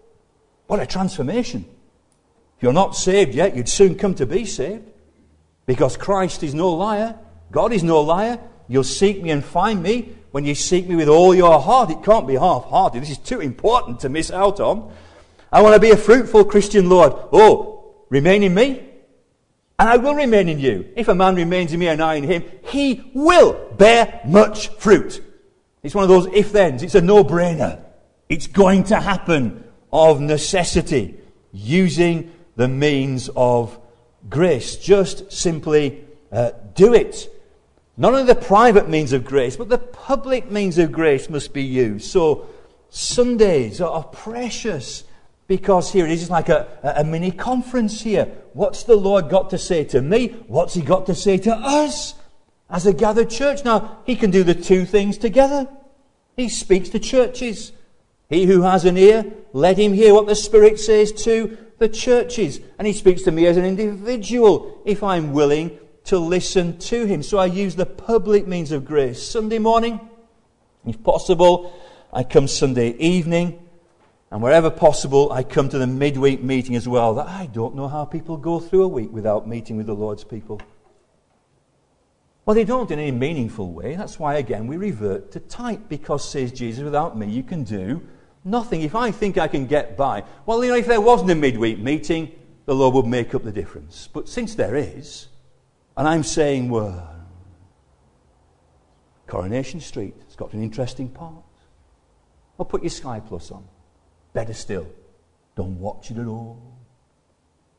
what 0.68 0.78
a 0.78 0.87
transformation. 0.87 1.64
If 2.56 2.62
you're 2.62 2.72
not 2.72 2.94
saved 2.94 3.34
yet, 3.34 3.56
you'd 3.56 3.68
soon 3.68 3.96
come 3.96 4.14
to 4.14 4.26
be 4.26 4.44
saved. 4.44 4.88
Because 5.66 5.96
Christ 5.96 6.44
is 6.44 6.54
no 6.54 6.72
liar. 6.72 7.18
God 7.50 7.72
is 7.72 7.82
no 7.82 8.00
liar. 8.00 8.38
You'll 8.68 8.84
seek 8.84 9.20
me 9.20 9.30
and 9.30 9.44
find 9.44 9.82
me 9.82 10.14
when 10.30 10.44
you 10.44 10.54
seek 10.54 10.87
me 10.87 10.94
with 10.94 11.08
all 11.08 11.34
your 11.34 11.58
heart. 11.60 11.90
It 11.90 12.04
can't 12.04 12.28
be 12.28 12.34
half 12.34 12.66
hearted. 12.66 13.02
This 13.02 13.10
is 13.10 13.18
too 13.18 13.40
important 13.40 13.98
to 14.00 14.08
miss 14.08 14.30
out 14.30 14.60
on. 14.60 14.92
I 15.50 15.62
want 15.62 15.75
to 15.75 15.80
be 15.80 15.90
a 15.90 15.96
fruitful 15.96 16.44
Christian, 16.44 16.88
Lord. 16.88 17.12
Oh, 17.32 18.04
remain 18.08 18.44
in 18.44 18.54
me, 18.54 18.88
and 19.78 19.88
I 19.88 19.97
will 19.97 20.14
remain 20.14 20.49
in 20.49 20.58
you. 20.58 20.88
If 20.97 21.08
a 21.08 21.14
man 21.14 21.37
remains 21.37 21.73
in 21.73 21.78
me 21.78 21.88
and 21.88 22.02
I 22.02 22.14
in 22.14 22.25
him, 22.25 22.44
he 22.66 23.11
will 23.14 23.75
bear 23.76 24.20
much 24.26 24.68
fruit. 24.68 25.23
It's 25.82 25.94
one 25.94 26.02
of 26.02 26.08
those 26.08 26.26
if 26.35 26.50
thens. 26.50 26.82
It's 26.82 26.97
a 26.97 27.00
no 27.00 27.23
brainer. 27.23 27.80
It's 28.28 28.49
going 28.49 28.85
to 28.85 28.97
happen 28.97 29.64
of 29.92 30.20
necessity 30.20 31.16
using 31.52 32.32
the 32.56 32.68
means 32.68 33.30
of 33.37 33.78
grace. 34.28 34.76
Just 34.76 35.32
simply 35.32 36.04
uh, 36.32 36.50
do 36.75 36.92
it. 36.92 37.32
Not 37.97 38.14
only 38.14 38.26
the 38.26 38.35
private 38.35 38.88
means 38.88 39.12
of 39.12 39.25
grace, 39.25 39.56
but 39.56 39.68
the 39.68 39.78
public 39.78 40.50
means 40.50 40.76
of 40.78 40.92
grace 40.92 41.30
must 41.30 41.52
be 41.52 41.62
used. 41.62 42.06
So 42.06 42.49
Sundays 42.90 43.80
are 43.80 44.04
precious 44.04 45.04
because 45.48 45.92
here 45.92 46.06
it 46.06 46.12
is, 46.12 46.30
like 46.30 46.48
a, 46.48 46.68
a 46.96 47.02
mini 47.02 47.32
conference 47.32 48.02
here. 48.02 48.26
What's 48.52 48.84
the 48.84 48.94
Lord 48.94 49.28
got 49.28 49.50
to 49.50 49.58
say 49.58 49.82
to 49.84 50.00
me? 50.00 50.28
What's 50.46 50.74
He 50.74 50.82
got 50.82 51.06
to 51.06 51.14
say 51.14 51.38
to 51.38 51.52
us 51.52 52.14
as 52.70 52.86
a 52.86 52.92
gathered 52.92 53.30
church? 53.30 53.64
Now, 53.64 53.98
He 54.04 54.14
can 54.14 54.30
do 54.30 54.44
the 54.44 54.54
two 54.54 54.84
things 54.84 55.18
together. 55.18 55.66
He 56.36 56.48
speaks 56.48 56.90
to 56.90 57.00
churches. 57.00 57.72
He 58.28 58.44
who 58.44 58.62
has 58.62 58.84
an 58.84 58.98
ear, 58.98 59.24
let 59.52 59.78
him 59.78 59.94
hear 59.94 60.12
what 60.14 60.26
the 60.26 60.37
Spirit 60.37 60.78
says 60.78 61.12
to 61.24 61.56
the 61.78 61.88
churches. 61.88 62.61
And 62.78 62.87
he 62.87 62.92
speaks 62.92 63.22
to 63.22 63.32
me 63.32 63.46
as 63.46 63.56
an 63.56 63.64
individual 63.64 64.80
if 64.84 65.02
I'm 65.02 65.32
willing 65.32 65.78
to 66.04 66.18
listen 66.18 66.78
to 66.78 67.06
him. 67.06 67.22
So 67.22 67.38
I 67.38 67.46
use 67.46 67.74
the 67.74 67.87
public 67.87 68.46
means 68.46 68.70
of 68.70 68.84
grace. 68.84 69.22
Sunday 69.22 69.58
morning, 69.58 70.00
if 70.87 71.02
possible, 71.02 71.74
I 72.12 72.22
come 72.22 72.48
Sunday 72.48 72.90
evening. 72.98 73.67
And 74.30 74.42
wherever 74.42 74.70
possible, 74.70 75.32
I 75.32 75.42
come 75.42 75.68
to 75.70 75.78
the 75.78 75.86
midweek 75.86 76.42
meeting 76.42 76.76
as 76.76 76.86
well. 76.86 77.14
That 77.14 77.28
I 77.28 77.46
don't 77.46 77.74
know 77.74 77.88
how 77.88 78.04
people 78.04 78.36
go 78.36 78.60
through 78.60 78.82
a 78.82 78.88
week 78.88 79.12
without 79.12 79.48
meeting 79.48 79.76
with 79.76 79.86
the 79.86 79.94
Lord's 79.94 80.24
people. 80.24 80.60
Well, 82.44 82.54
they 82.54 82.64
don't 82.64 82.90
in 82.90 82.98
any 82.98 83.10
meaningful 83.10 83.72
way. 83.72 83.94
That's 83.94 84.18
why, 84.18 84.36
again, 84.36 84.66
we 84.66 84.76
revert 84.76 85.32
to 85.32 85.40
type, 85.40 85.88
because, 85.88 86.28
says 86.28 86.52
Jesus, 86.52 86.82
without 86.82 87.16
me 87.16 87.26
you 87.28 87.42
can 87.42 87.62
do 87.62 88.02
Nothing. 88.44 88.82
If 88.82 88.94
I 88.94 89.10
think 89.10 89.36
I 89.36 89.48
can 89.48 89.66
get 89.66 89.96
by, 89.96 90.24
well, 90.46 90.64
you 90.64 90.70
know, 90.70 90.76
if 90.76 90.86
there 90.86 91.00
wasn't 91.00 91.30
a 91.30 91.34
midweek 91.34 91.78
meeting, 91.78 92.32
the 92.64 92.74
Lord 92.74 92.94
would 92.94 93.06
make 93.06 93.34
up 93.34 93.44
the 93.44 93.52
difference. 93.52 94.08
But 94.10 94.28
since 94.28 94.54
there 94.54 94.74
is, 94.74 95.28
and 95.96 96.06
I'm 96.06 96.22
saying, 96.22 96.70
well, 96.70 97.14
Coronation 99.26 99.80
Street, 99.80 100.14
it's 100.22 100.36
got 100.36 100.54
an 100.54 100.62
interesting 100.62 101.08
part. 101.08 101.44
I'll 102.58 102.64
put 102.64 102.82
your 102.82 102.90
Sky 102.90 103.20
Plus 103.20 103.50
on. 103.50 103.64
Better 104.32 104.54
still, 104.54 104.86
don't 105.56 105.78
watch 105.78 106.10
it 106.10 106.18
at 106.18 106.26
all. 106.26 106.62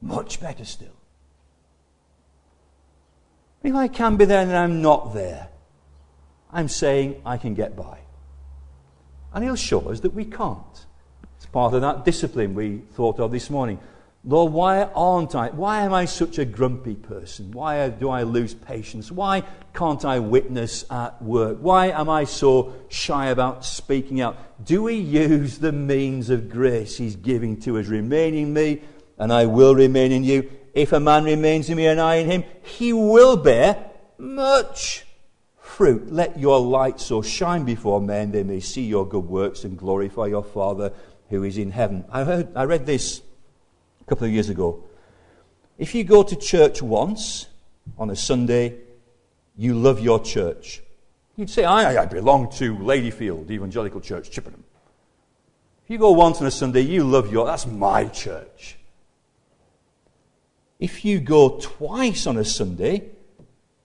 Much 0.01 0.39
better 0.39 0.65
still. 0.65 0.95
If 3.63 3.75
I 3.75 3.87
can 3.87 4.15
be 4.15 4.25
there 4.25 4.41
and 4.41 4.55
I'm 4.55 4.81
not 4.81 5.13
there, 5.13 5.49
I'm 6.51 6.67
saying 6.67 7.21
I 7.25 7.37
can 7.37 7.53
get 7.53 7.75
by. 7.75 7.99
And 9.33 9.43
he'll 9.43 9.55
show 9.55 9.89
us 9.89 9.99
that 9.99 10.13
we 10.13 10.25
can't. 10.25 10.85
It's 11.37 11.45
part 11.45 11.73
of 11.73 11.81
that 11.81 12.05
discipline 12.05 12.55
we 12.55 12.79
thought 12.93 13.19
of 13.19 13.31
this 13.31 13.49
morning. 13.49 13.79
Lord, 14.25 14.51
why 14.51 14.83
aren't 14.83 15.33
I? 15.33 15.47
Why 15.49 15.81
am 15.81 15.93
I 15.93 16.03
such 16.03 16.39
a 16.39 16.45
grumpy 16.45 16.95
person? 16.95 17.51
Why 17.51 17.87
do 17.87 18.09
I 18.09 18.23
lose 18.23 18.53
patience? 18.53 19.11
Why 19.11 19.43
can't 19.73 20.03
I 20.03 20.19
witness 20.19 20.83
at 20.91 21.21
work? 21.21 21.59
Why 21.61 21.87
am 21.87 22.09
I 22.09 22.25
so 22.25 22.73
shy 22.89 23.27
about 23.27 23.63
speaking 23.63 24.19
out? 24.19 24.65
Do 24.65 24.83
we 24.83 24.95
use 24.95 25.59
the 25.59 25.71
means 25.71 26.29
of 26.29 26.49
grace 26.49 26.97
He's 26.97 27.15
giving 27.15 27.61
to 27.61 27.77
us? 27.77 27.87
Remain 27.87 28.33
in 28.35 28.53
me, 28.53 28.81
and 29.17 29.31
I 29.31 29.45
will 29.45 29.73
remain 29.73 30.11
in 30.11 30.25
you. 30.25 30.51
If 30.73 30.91
a 30.91 30.99
man 30.99 31.23
remains 31.23 31.69
in 31.69 31.77
me 31.77 31.87
and 31.87 31.99
I 31.99 32.15
in 32.15 32.29
him, 32.29 32.43
he 32.63 32.91
will 32.91 33.37
bear 33.37 33.89
much 34.17 35.05
fruit. 35.59 36.11
Let 36.11 36.37
your 36.37 36.59
light 36.59 36.99
so 36.99 37.21
shine 37.21 37.63
before 37.63 38.01
men 38.01 38.31
they 38.31 38.43
may 38.43 38.59
see 38.59 38.83
your 38.83 39.07
good 39.07 39.25
works 39.25 39.63
and 39.63 39.77
glorify 39.77 40.27
your 40.27 40.43
Father 40.43 40.91
who 41.29 41.43
is 41.43 41.57
in 41.57 41.71
heaven. 41.71 42.03
I, 42.11 42.23
heard, 42.23 42.49
I 42.55 42.65
read 42.65 42.85
this 42.85 43.21
couple 44.09 44.25
of 44.25 44.33
years 44.33 44.49
ago. 44.49 44.83
If 45.77 45.95
you 45.95 46.03
go 46.03 46.23
to 46.23 46.35
church 46.35 46.81
once 46.81 47.47
on 47.97 48.09
a 48.09 48.15
Sunday, 48.15 48.75
you 49.55 49.73
love 49.75 49.99
your 49.99 50.19
church. 50.19 50.81
You'd 51.35 51.49
say, 51.49 51.63
I, 51.63 52.01
I 52.01 52.05
belong 52.05 52.51
to 52.53 52.75
Ladyfield 52.75 53.49
Evangelical 53.49 54.01
Church, 54.01 54.29
Chippenham. 54.29 54.63
If 55.85 55.91
you 55.91 55.97
go 55.97 56.11
once 56.11 56.41
on 56.41 56.47
a 56.47 56.51
Sunday, 56.51 56.81
you 56.81 57.03
love 57.03 57.31
your, 57.31 57.45
that's 57.45 57.65
my 57.65 58.05
church. 58.05 58.77
If 60.79 61.05
you 61.05 61.19
go 61.19 61.59
twice 61.59 62.27
on 62.27 62.37
a 62.37 62.43
Sunday, 62.43 63.09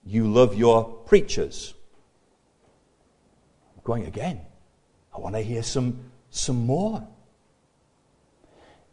you 0.05 0.27
love 0.31 0.55
your 0.55 0.83
preachers 0.83 1.73
I'm 3.75 3.81
going 3.83 4.05
again. 4.05 4.41
I 5.15 5.19
want 5.19 5.35
to 5.35 5.41
hear 5.41 5.63
some, 5.63 6.11
some 6.29 6.65
more. 6.65 7.07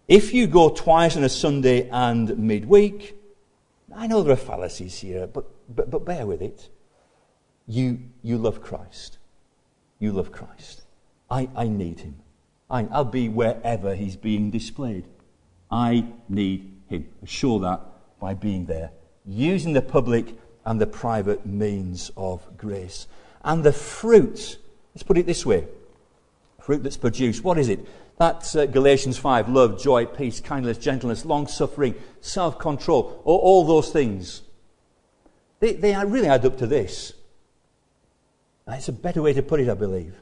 If 0.08 0.34
you 0.34 0.46
go 0.46 0.70
twice 0.70 1.16
on 1.16 1.24
a 1.24 1.28
Sunday 1.28 1.88
and 1.88 2.36
midweek, 2.38 3.16
I 3.94 4.06
know 4.06 4.22
there 4.22 4.32
are 4.32 4.36
fallacies 4.36 4.98
here, 4.98 5.26
but, 5.26 5.46
but, 5.74 5.90
but 5.90 6.04
bear 6.04 6.26
with 6.26 6.42
it. 6.42 6.68
You, 7.66 8.00
you 8.22 8.38
love 8.38 8.62
Christ. 8.62 9.18
You 9.98 10.12
love 10.12 10.32
Christ. 10.32 10.82
I, 11.30 11.48
I 11.54 11.68
need 11.68 12.00
him. 12.00 12.16
I, 12.70 12.86
I'll 12.90 13.04
be 13.04 13.28
wherever 13.28 13.94
he's 13.94 14.16
being 14.16 14.50
displayed. 14.50 15.04
I 15.70 16.06
need 16.28 16.72
him. 16.88 17.08
Assure 17.22 17.60
that 17.60 17.80
by 18.18 18.34
being 18.34 18.66
there, 18.66 18.90
using 19.24 19.72
the 19.72 19.82
public 19.82 20.36
and 20.64 20.80
the 20.80 20.86
private 20.86 21.46
means 21.46 22.10
of 22.16 22.56
grace. 22.56 23.06
And 23.44 23.64
the 23.64 23.72
fruit 23.72 24.58
Let's 24.94 25.02
put 25.02 25.18
it 25.18 25.26
this 25.26 25.46
way 25.46 25.66
fruit 26.60 26.84
that's 26.84 26.96
produced, 26.96 27.42
what 27.42 27.58
is 27.58 27.68
it? 27.68 27.80
That's 28.22 28.54
uh, 28.54 28.66
Galatians 28.66 29.18
5 29.18 29.48
love, 29.48 29.82
joy, 29.82 30.06
peace, 30.06 30.38
kindness, 30.38 30.78
gentleness, 30.78 31.24
long 31.24 31.48
suffering, 31.48 31.96
self 32.20 32.56
control, 32.56 33.20
all, 33.24 33.38
all, 33.38 33.66
those 33.66 33.90
things. 33.90 34.42
They, 35.58 35.72
they 35.72 35.92
really 36.04 36.28
add 36.28 36.46
up 36.46 36.56
to 36.58 36.68
this. 36.68 37.14
It's 38.68 38.86
a 38.86 38.92
better 38.92 39.22
way 39.22 39.32
to 39.32 39.42
put 39.42 39.58
it, 39.58 39.68
I 39.68 39.74
believe. 39.74 40.14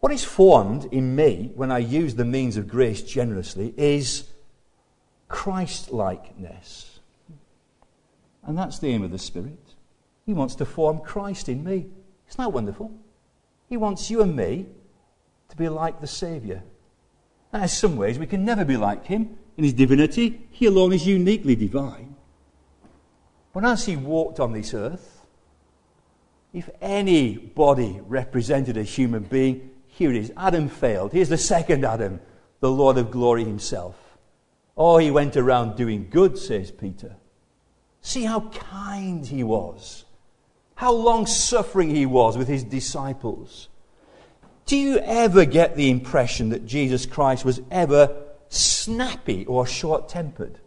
What 0.00 0.10
is 0.10 0.24
formed 0.24 0.86
in 0.86 1.14
me 1.14 1.52
when 1.54 1.70
I 1.70 1.78
use 1.78 2.16
the 2.16 2.24
means 2.24 2.56
of 2.56 2.66
grace 2.66 3.02
generously 3.02 3.72
is 3.76 4.24
Christ 5.28 5.92
likeness. 5.92 6.98
And 8.42 8.58
that's 8.58 8.80
the 8.80 8.88
aim 8.88 9.04
of 9.04 9.12
the 9.12 9.20
Spirit. 9.20 9.74
He 10.24 10.34
wants 10.34 10.56
to 10.56 10.64
form 10.64 10.98
Christ 10.98 11.48
in 11.48 11.62
me. 11.62 11.86
Isn't 12.28 12.38
that 12.38 12.52
wonderful? 12.52 12.92
He 13.68 13.76
wants 13.76 14.10
you 14.10 14.20
and 14.20 14.34
me 14.34 14.66
to 15.48 15.56
be 15.56 15.68
like 15.68 16.00
the 16.00 16.06
Saviour. 16.06 16.62
Now, 17.52 17.62
in 17.62 17.68
some 17.68 17.96
ways, 17.96 18.18
we 18.18 18.26
can 18.26 18.44
never 18.44 18.64
be 18.64 18.76
like 18.76 19.06
him. 19.06 19.38
In 19.56 19.64
his 19.64 19.72
divinity, 19.72 20.46
he 20.50 20.66
alone 20.66 20.92
is 20.92 21.06
uniquely 21.06 21.56
divine. 21.56 22.16
But 23.52 23.64
as 23.64 23.86
he 23.86 23.96
walked 23.96 24.38
on 24.38 24.52
this 24.52 24.74
earth, 24.74 25.22
if 26.52 26.68
any 26.80 27.36
body 27.36 28.00
represented 28.06 28.76
a 28.76 28.82
human 28.82 29.22
being, 29.24 29.70
here 29.86 30.10
it 30.10 30.16
is. 30.16 30.32
Adam 30.36 30.68
failed. 30.68 31.12
Here's 31.12 31.30
the 31.30 31.38
second 31.38 31.84
Adam, 31.84 32.20
the 32.60 32.70
Lord 32.70 32.98
of 32.98 33.10
glory 33.10 33.44
himself. 33.44 33.96
Oh, 34.76 34.98
he 34.98 35.10
went 35.10 35.36
around 35.36 35.76
doing 35.76 36.08
good, 36.10 36.36
says 36.36 36.70
Peter. 36.70 37.16
See 38.02 38.24
how 38.24 38.40
kind 38.50 39.26
he 39.26 39.42
was, 39.42 40.04
how 40.74 40.92
long 40.92 41.26
suffering 41.26 41.94
he 41.94 42.04
was 42.06 42.36
with 42.36 42.48
his 42.48 42.62
disciples. 42.62 43.68
Do 44.66 44.76
you 44.76 44.98
ever 44.98 45.44
get 45.44 45.76
the 45.76 45.90
impression 45.90 46.50
that 46.50 46.66
Jesus 46.66 47.06
Christ 47.06 47.44
was 47.44 47.60
ever 47.70 48.24
snappy 48.48 49.46
or 49.46 49.66
short 49.66 50.08
tempered? 50.08 50.58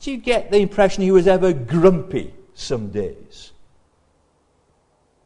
Do 0.00 0.10
you 0.10 0.16
get 0.16 0.50
the 0.50 0.58
impression 0.58 1.02
he 1.02 1.12
was 1.12 1.26
ever 1.26 1.52
grumpy 1.52 2.32
some 2.54 2.90
days? 2.90 3.52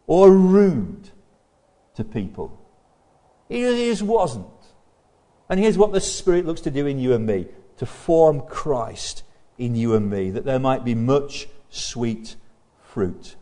Or 0.09 0.33
rude 0.33 1.11
to 1.95 2.03
people? 2.03 2.61
He 3.49 3.63
just 3.63 4.03
wasn't. 4.03 4.47
And 5.49 5.61
here's 5.61 5.79
what 5.79 5.93
the 5.93 6.01
Spirit 6.01 6.47
looks 6.47 6.63
to 6.63 6.71
do 6.71 6.87
in 6.87 6.99
you 6.99 7.13
and 7.13 7.25
me 7.25 7.47
to 7.77 7.87
form 7.87 8.41
Christ 8.41 9.23
in 9.57 9.77
you 9.77 9.95
and 9.95 10.11
me, 10.11 10.31
that 10.31 10.45
there 10.45 10.59
might 10.59 10.85
be 10.85 10.97
much 10.97 11.47
sweet 11.71 12.35
fruit. 12.83 13.37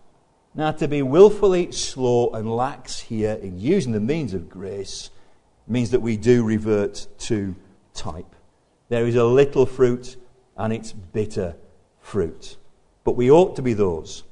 Now, 0.55 0.71
to 0.73 0.87
be 0.87 1.01
willfully 1.01 1.73
slow 1.73 2.31
and 2.31 2.51
lax 2.51 3.01
here 3.01 3.38
in 3.41 3.59
using 3.59 3.93
the 3.93 4.01
means 4.01 4.35
of 4.35 4.51
grace 4.51 5.11
means 5.67 5.91
that 5.93 6.01
we 6.01 6.19
do 6.19 6.45
revert 6.45 7.07
to 7.21 7.57
type. 7.95 8.37
There 8.91 9.07
is 9.07 9.17
a 9.17 9.25
little 9.25 9.65
fruit 9.65 10.17
and 10.59 10.73
it's 10.73 10.93
bitter 10.93 11.57
fruit. 12.01 12.57
But 13.05 13.17
we 13.17 13.31
ought 13.31 13.57
to 13.57 13.62
be 13.62 13.73
those. 13.73 14.25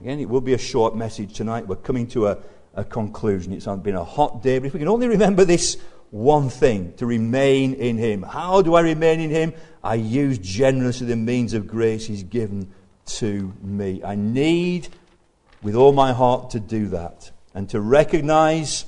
Again, 0.00 0.18
it 0.18 0.28
will 0.28 0.40
be 0.40 0.54
a 0.54 0.58
short 0.58 0.96
message 0.96 1.34
tonight. 1.34 1.68
We're 1.68 1.76
coming 1.76 2.08
to 2.08 2.26
a, 2.26 2.38
a 2.74 2.84
conclusion. 2.84 3.52
It's 3.52 3.66
been 3.66 3.94
a 3.94 4.02
hot 4.04 4.42
day, 4.42 4.58
but 4.58 4.66
if 4.66 4.72
we 4.72 4.80
can 4.80 4.88
only 4.88 5.06
remember 5.06 5.44
this 5.44 5.76
one 6.10 6.48
thing 6.48 6.94
to 6.94 7.06
remain 7.06 7.74
in 7.74 7.96
Him. 7.96 8.22
How 8.22 8.62
do 8.62 8.74
I 8.74 8.80
remain 8.80 9.20
in 9.20 9.30
Him? 9.30 9.54
I 9.84 9.94
use 9.94 10.38
generously 10.38 11.06
the 11.06 11.16
means 11.16 11.54
of 11.54 11.68
grace 11.68 12.06
He's 12.06 12.24
given 12.24 12.72
to 13.06 13.54
me. 13.62 14.02
I 14.02 14.16
need 14.16 14.88
with 15.62 15.74
all 15.74 15.92
my 15.92 16.12
heart 16.12 16.50
to 16.50 16.60
do 16.60 16.88
that 16.88 17.30
and 17.54 17.68
to 17.70 17.80
recognize 17.80 18.86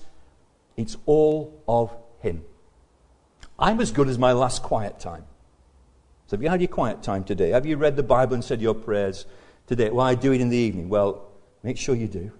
it's 0.76 0.96
all 1.06 1.62
of 1.68 1.94
Him. 2.20 2.44
I'm 3.58 3.80
as 3.80 3.90
good 3.90 4.08
as 4.08 4.18
my 4.18 4.32
last 4.32 4.62
quiet 4.62 4.98
time. 4.98 5.24
So, 6.26 6.36
have 6.36 6.42
you 6.42 6.48
had 6.48 6.60
your 6.60 6.68
quiet 6.68 7.02
time 7.02 7.24
today? 7.24 7.50
Have 7.50 7.66
you 7.66 7.76
read 7.76 7.96
the 7.96 8.02
Bible 8.02 8.34
and 8.34 8.44
said 8.44 8.60
your 8.62 8.74
prayers 8.74 9.26
today? 9.66 9.90
Well, 9.90 10.06
I 10.06 10.14
do 10.14 10.32
it 10.32 10.40
in 10.40 10.48
the 10.48 10.56
evening. 10.56 10.88
Well, 10.88 11.28
make 11.62 11.76
sure 11.76 11.94
you 11.94 12.08
do. 12.08 12.32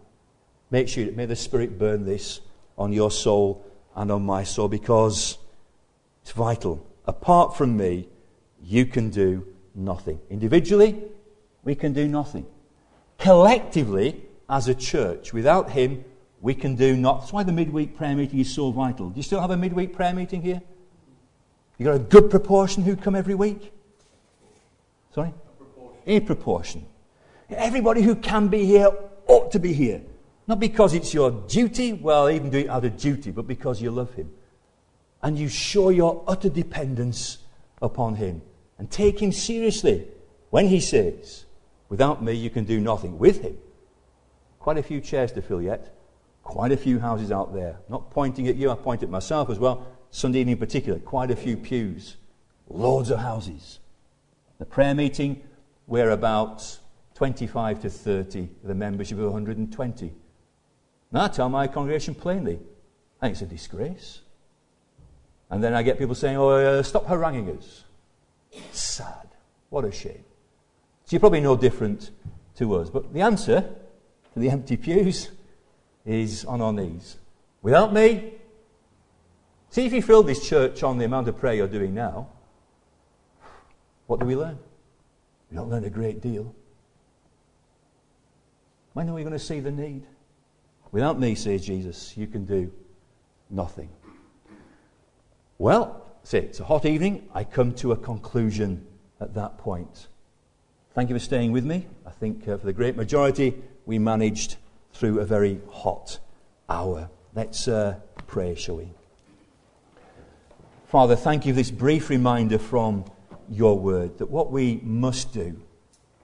Make 0.71 0.89
sure, 0.89 1.05
that 1.05 1.17
may 1.17 1.27
the 1.27 1.37
Spirit 1.37 1.79
burn 1.79 2.07
this 2.07 2.41
on 2.79 2.93
your 2.93 3.11
soul 3.11 3.65
and 3.95 4.11
on 4.11 4.25
my 4.25 4.45
soul 4.45 4.69
because 4.69 5.37
it's 6.23 6.33
vital. 6.33 6.87
Apart 7.05 7.57
from 7.57 7.77
me, 7.77 8.09
you 8.63 8.87
can 8.87 9.11
do 9.11 9.47
nothing. 9.75 10.19
Individually, 10.31 11.03
we 11.63 11.75
can 11.75 11.93
do 11.93 12.09
nothing 12.09 12.47
collectively 13.23 14.21
as 14.51 14.67
a 14.67 14.75
church. 14.75 15.33
Without 15.33 15.71
him, 15.71 16.05
we 16.41 16.55
can 16.55 16.75
do 16.75 16.97
not. 16.97 17.21
That's 17.21 17.33
why 17.33 17.45
the 17.45 17.53
midweek 17.53 17.97
prayer 17.97 18.17
meeting 18.17 18.41
is 18.41 18.53
so 18.53 18.73
vital. 18.73 19.11
Do 19.11 19.17
you 19.17 19.23
still 19.23 19.41
have 19.41 19.53
a 19.53 19.57
midweek 19.57 19.95
prayer 19.95 20.13
meeting 20.13 20.43
here? 20.43 20.61
You 21.79 21.87
got 21.87 21.95
a 21.95 22.01
good 22.01 22.31
proportion 22.31 22.83
who 22.83 22.97
come 22.97 23.15
every 23.15 23.37
week? 23.37 23.73
Sorry? 25.15 25.29
A 25.29 25.53
proportion. 25.57 26.03
A 26.07 26.21
proportion. 26.21 26.87
Everybody 27.51 28.03
who 28.03 28.17
can 28.17 28.49
be 28.49 28.65
here 28.65 28.91
ought 29.29 29.53
to 29.53 29.61
be 29.61 29.73
here. 29.73 30.03
Not 30.49 30.59
because 30.59 30.93
it's 30.93 31.15
your 31.15 31.31
duty, 31.31 31.93
well, 31.93 32.29
even 32.29 32.51
do 32.51 32.59
it 32.59 32.69
out 32.69 32.85
of 32.85 32.97
duty, 32.97 33.31
but 33.31 33.47
because 33.47 33.81
you 33.81 33.93
love 33.93 34.13
him. 34.15 34.31
And 35.23 35.39
you 35.39 35.49
show 35.49 35.91
your 35.91 36.25
utter 36.27 36.49
dependence 36.49 37.39
upon 37.81 38.17
him. 38.17 38.43
And 38.79 38.91
take 38.91 39.23
him 39.23 39.31
seriously 39.31 40.09
when 40.51 40.67
he 40.67 40.81
says, 40.81 41.45
Without 41.93 42.25
me, 42.25 42.33
you 42.33 42.49
can 42.49 42.65
do 42.65 42.81
nothing. 42.81 43.19
With 43.19 43.43
him, 43.43 43.59
quite 44.59 44.79
a 44.79 44.83
few 44.83 44.99
chairs 44.99 45.31
to 45.33 45.43
fill 45.43 45.61
yet, 45.61 45.95
quite 46.43 46.73
a 46.73 46.77
few 46.79 46.99
houses 46.99 47.31
out 47.31 47.53
there. 47.53 47.81
Not 47.91 48.11
pointing 48.11 48.49
at 48.49 48.57
you, 48.57 48.71
I 48.71 48.77
point 48.77 49.03
at 49.03 49.11
myself 49.11 49.51
as 49.51 49.59
well. 49.59 49.87
Sunday 50.11 50.39
evening 50.39 50.55
in 50.55 50.59
particular, 50.59 50.99
quite 51.01 51.31
a 51.31 51.37
few 51.37 51.55
pews, 51.55 52.17
loads 52.67 53.11
of 53.11 53.19
houses. 53.19 53.79
The 54.59 54.65
prayer 54.65 54.95
meeting, 54.95 55.43
we're 55.87 56.09
about 56.09 56.79
25 57.15 57.83
to 57.83 57.91
30, 57.91 58.49
the 58.65 58.75
membership 58.75 59.19
of 59.19 59.25
120. 59.25 60.15
And 61.11 61.21
I 61.21 61.29
tell 61.29 61.51
my 61.51 61.67
congregation 61.67 62.15
plainly, 62.15 62.59
I 63.21 63.27
think 63.27 63.33
it's 63.33 63.43
a 63.43 63.47
disgrace. 63.47 64.21
And 65.51 65.63
then 65.63 65.75
I 65.75 65.83
get 65.83 65.99
people 65.99 66.15
saying, 66.15 66.39
oh, 66.39 66.49
uh, 66.53 66.83
stop 66.83 67.05
haranguing 67.07 67.51
us. 67.59 67.85
Sad. 68.73 69.29
What 69.69 69.85
a 69.85 69.93
shame. 69.93 70.25
So 71.13 71.17
you're 71.17 71.21
probably 71.21 71.43
no 71.43 71.59
different 71.59 72.11
to 72.57 72.75
us. 72.77 72.89
But 72.89 73.13
the 73.13 73.21
answer 73.21 73.61
to 74.33 74.41
the 74.41 74.49
empty 74.57 74.79
pews 74.79 75.31
is 76.07 76.47
on 76.47 76.63
our 76.63 76.73
knees. 76.73 77.19
Without 77.61 77.93
me, 77.93 78.33
see 79.69 79.85
if 79.85 79.93
you 79.93 80.01
fill 80.01 80.23
this 80.23 80.49
church 80.49 80.83
on 80.83 80.97
the 80.97 81.05
amount 81.05 81.29
of 81.29 81.37
prayer 81.37 81.53
you're 81.53 81.69
doing 81.69 81.93
now, 81.93 82.29
what 84.07 84.21
do 84.21 84.25
we 84.25 84.35
learn? 84.35 84.59
We 85.51 85.59
don't 85.59 85.69
learn 85.69 85.85
a 85.85 85.91
great 85.91 86.23
deal. 86.23 86.55
When 88.95 89.07
are 89.11 89.13
we 89.13 89.21
going 89.21 89.35
to 89.35 89.39
see 89.39 89.61
the 89.61 89.71
need? 89.71 90.07
Without 90.93 91.21
me, 91.21 91.35
says 91.35 91.67
Jesus, 91.67 92.17
you 92.17 92.27
can 92.27 92.47
do 92.47 92.73
nothing. 93.51 93.91
Well, 95.59 96.07
see, 96.23 96.39
it's 96.39 96.61
a 96.61 96.65
hot 96.65 96.87
evening. 96.87 97.29
I 97.35 97.45
come 97.45 97.75
to 97.75 97.93
a 97.93 97.97
conclusion 97.99 98.87
at 99.21 99.35
that 99.35 99.59
point. 99.59 100.09
Thank 100.95 101.09
you 101.09 101.17
for 101.17 101.21
staying 101.21 101.53
with 101.53 101.65
me. 101.65 101.87
I 102.05 102.11
think 102.11 102.47
uh, 102.47 102.59
for 102.59 102.67
the 102.67 102.73
great 102.75 102.97
majority, 102.97 103.55
we 103.87 103.99
managed 103.99 104.57
through 104.93 105.21
a 105.21 105.25
very 105.25 105.59
hot 105.71 106.19
hour. 106.69 107.09
Let's 107.35 107.67
uh, 107.67 107.95
pray, 108.27 108.55
shall 108.55 108.77
we? 108.77 108.91
Father, 110.89 111.17
thank 111.17 111.47
you 111.47 111.55
for 111.55 111.57
this 111.57 111.71
brief 111.71 112.11
reminder 112.11 112.59
from 112.59 113.07
your 113.49 113.79
word 113.79 114.19
that 114.19 114.27
what 114.27 114.53
we 114.53 114.81
must 114.83 115.33
do 115.33 115.59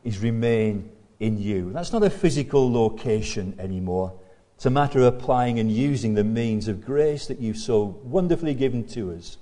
is 0.04 0.18
remain 0.18 0.90
in 1.18 1.40
you. 1.40 1.72
That's 1.72 1.94
not 1.94 2.02
a 2.02 2.10
physical 2.10 2.70
location 2.70 3.56
anymore. 3.58 4.12
It's 4.56 4.66
a 4.66 4.70
matter 4.70 4.98
of 4.98 5.14
applying 5.14 5.58
and 5.58 5.72
using 5.72 6.12
the 6.12 6.24
means 6.24 6.68
of 6.68 6.84
grace 6.84 7.26
that 7.28 7.40
you've 7.40 7.56
so 7.56 7.98
wonderfully 8.04 8.52
given 8.52 8.86
to 8.88 9.12
us. 9.12 9.38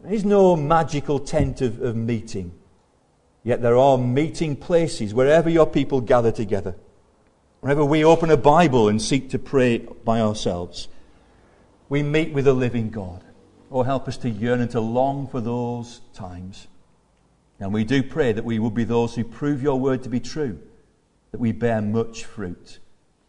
There's 0.00 0.24
no 0.24 0.54
magical 0.54 1.18
tent 1.18 1.60
of, 1.60 1.82
of 1.82 1.96
meeting. 1.96 2.52
Yet 3.44 3.62
there 3.62 3.76
are 3.76 3.98
meeting 3.98 4.56
places 4.56 5.14
wherever 5.14 5.48
your 5.48 5.66
people 5.66 6.00
gather 6.00 6.32
together. 6.32 6.74
Wherever 7.60 7.84
we 7.84 8.04
open 8.04 8.30
a 8.30 8.36
Bible 8.36 8.88
and 8.88 9.00
seek 9.00 9.30
to 9.30 9.38
pray 9.38 9.78
by 9.78 10.20
ourselves, 10.20 10.88
we 11.88 12.02
meet 12.02 12.32
with 12.32 12.46
the 12.46 12.54
living 12.54 12.90
God. 12.90 13.22
Oh, 13.70 13.82
help 13.82 14.08
us 14.08 14.16
to 14.18 14.30
yearn 14.30 14.60
and 14.60 14.70
to 14.72 14.80
long 14.80 15.28
for 15.28 15.40
those 15.40 16.00
times. 16.14 16.66
And 17.60 17.72
we 17.72 17.84
do 17.84 18.02
pray 18.02 18.32
that 18.32 18.44
we 18.44 18.58
will 18.58 18.70
be 18.70 18.84
those 18.84 19.14
who 19.14 19.24
prove 19.24 19.62
your 19.62 19.78
word 19.78 20.02
to 20.02 20.08
be 20.08 20.20
true, 20.20 20.58
that 21.30 21.40
we 21.40 21.52
bear 21.52 21.80
much 21.80 22.24
fruit 22.24 22.80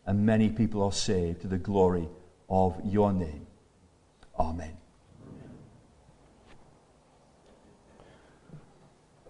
and 0.05 0.25
many 0.25 0.49
people 0.49 0.83
are 0.83 0.91
saved 0.91 1.41
to 1.41 1.47
the 1.47 1.57
glory 1.57 2.07
of 2.49 2.79
your 2.83 3.11
name. 3.11 3.47
Amen. 4.39 4.77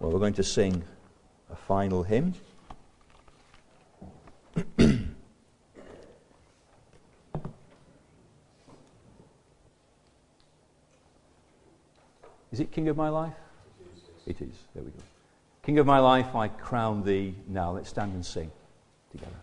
Well, 0.06 0.12
we're 0.12 0.20
going 0.20 0.34
to 0.34 0.44
sing 0.44 0.84
a 1.50 1.56
final 1.56 2.04
hymn. 2.04 2.34
is 12.52 12.60
it 12.60 12.70
King 12.70 12.86
of 12.86 12.96
My 12.96 13.08
Life? 13.08 13.34
It 14.28 14.40
is. 14.40 14.54
There 14.76 14.84
we 14.84 14.90
go. 14.90 15.02
King 15.64 15.80
of 15.80 15.86
my 15.86 15.98
life, 15.98 16.36
I 16.36 16.46
crown 16.46 17.02
thee 17.02 17.34
now. 17.48 17.72
Let's 17.72 17.88
stand 17.88 18.14
and 18.14 18.24
sing 18.24 18.52
together. 19.10 19.34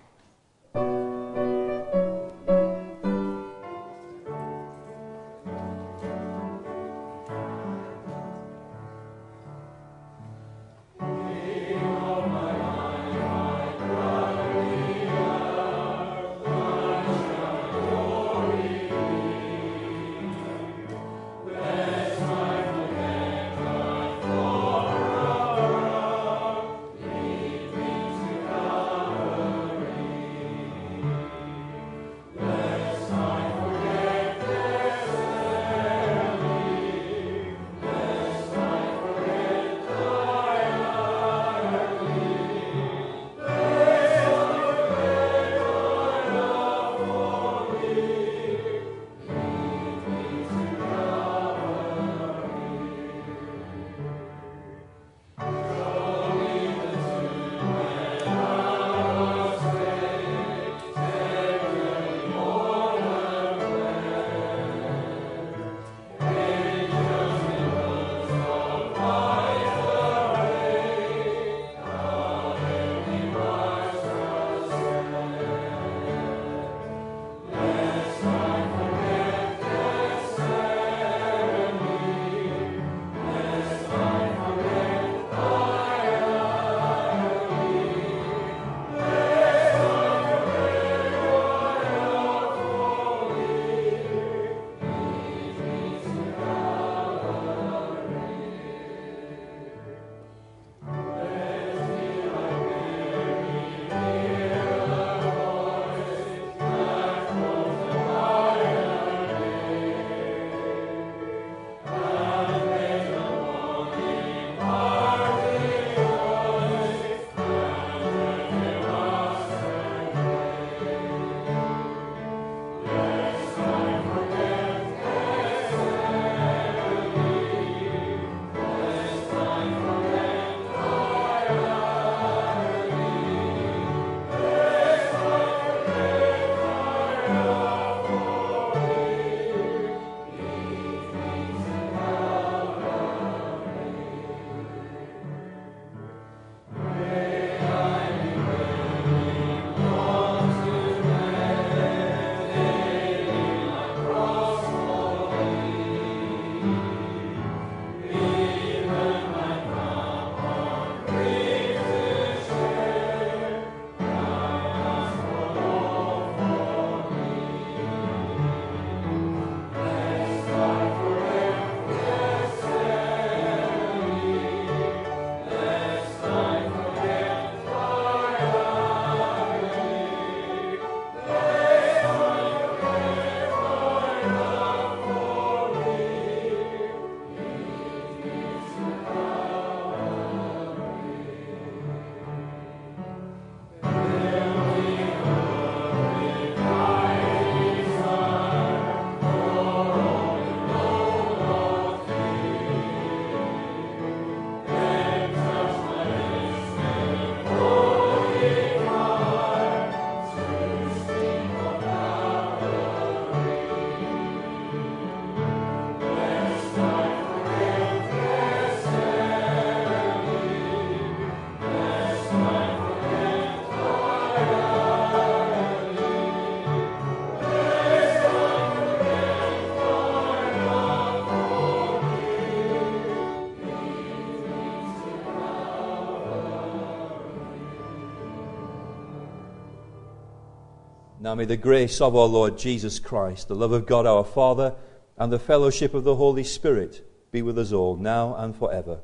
Now 241.24 241.36
may 241.36 241.46
the 241.46 241.56
grace 241.56 242.02
of 242.02 242.18
our 242.18 242.26
Lord 242.28 242.58
Jesus 242.58 243.00
Christ, 243.00 243.48
the 243.48 243.56
love 243.56 243.72
of 243.72 243.86
God 243.86 244.06
our 244.06 244.26
Father, 244.26 244.76
and 245.18 245.32
the 245.32 245.40
fellowship 245.40 245.94
of 245.94 246.04
the 246.04 246.18
Holy 246.18 246.44
Spirit 246.44 247.02
be 247.32 247.42
with 247.42 247.58
us 247.58 247.72
all, 247.72 247.96
now 247.96 248.36
and 248.36 248.54
forever. 248.54 249.00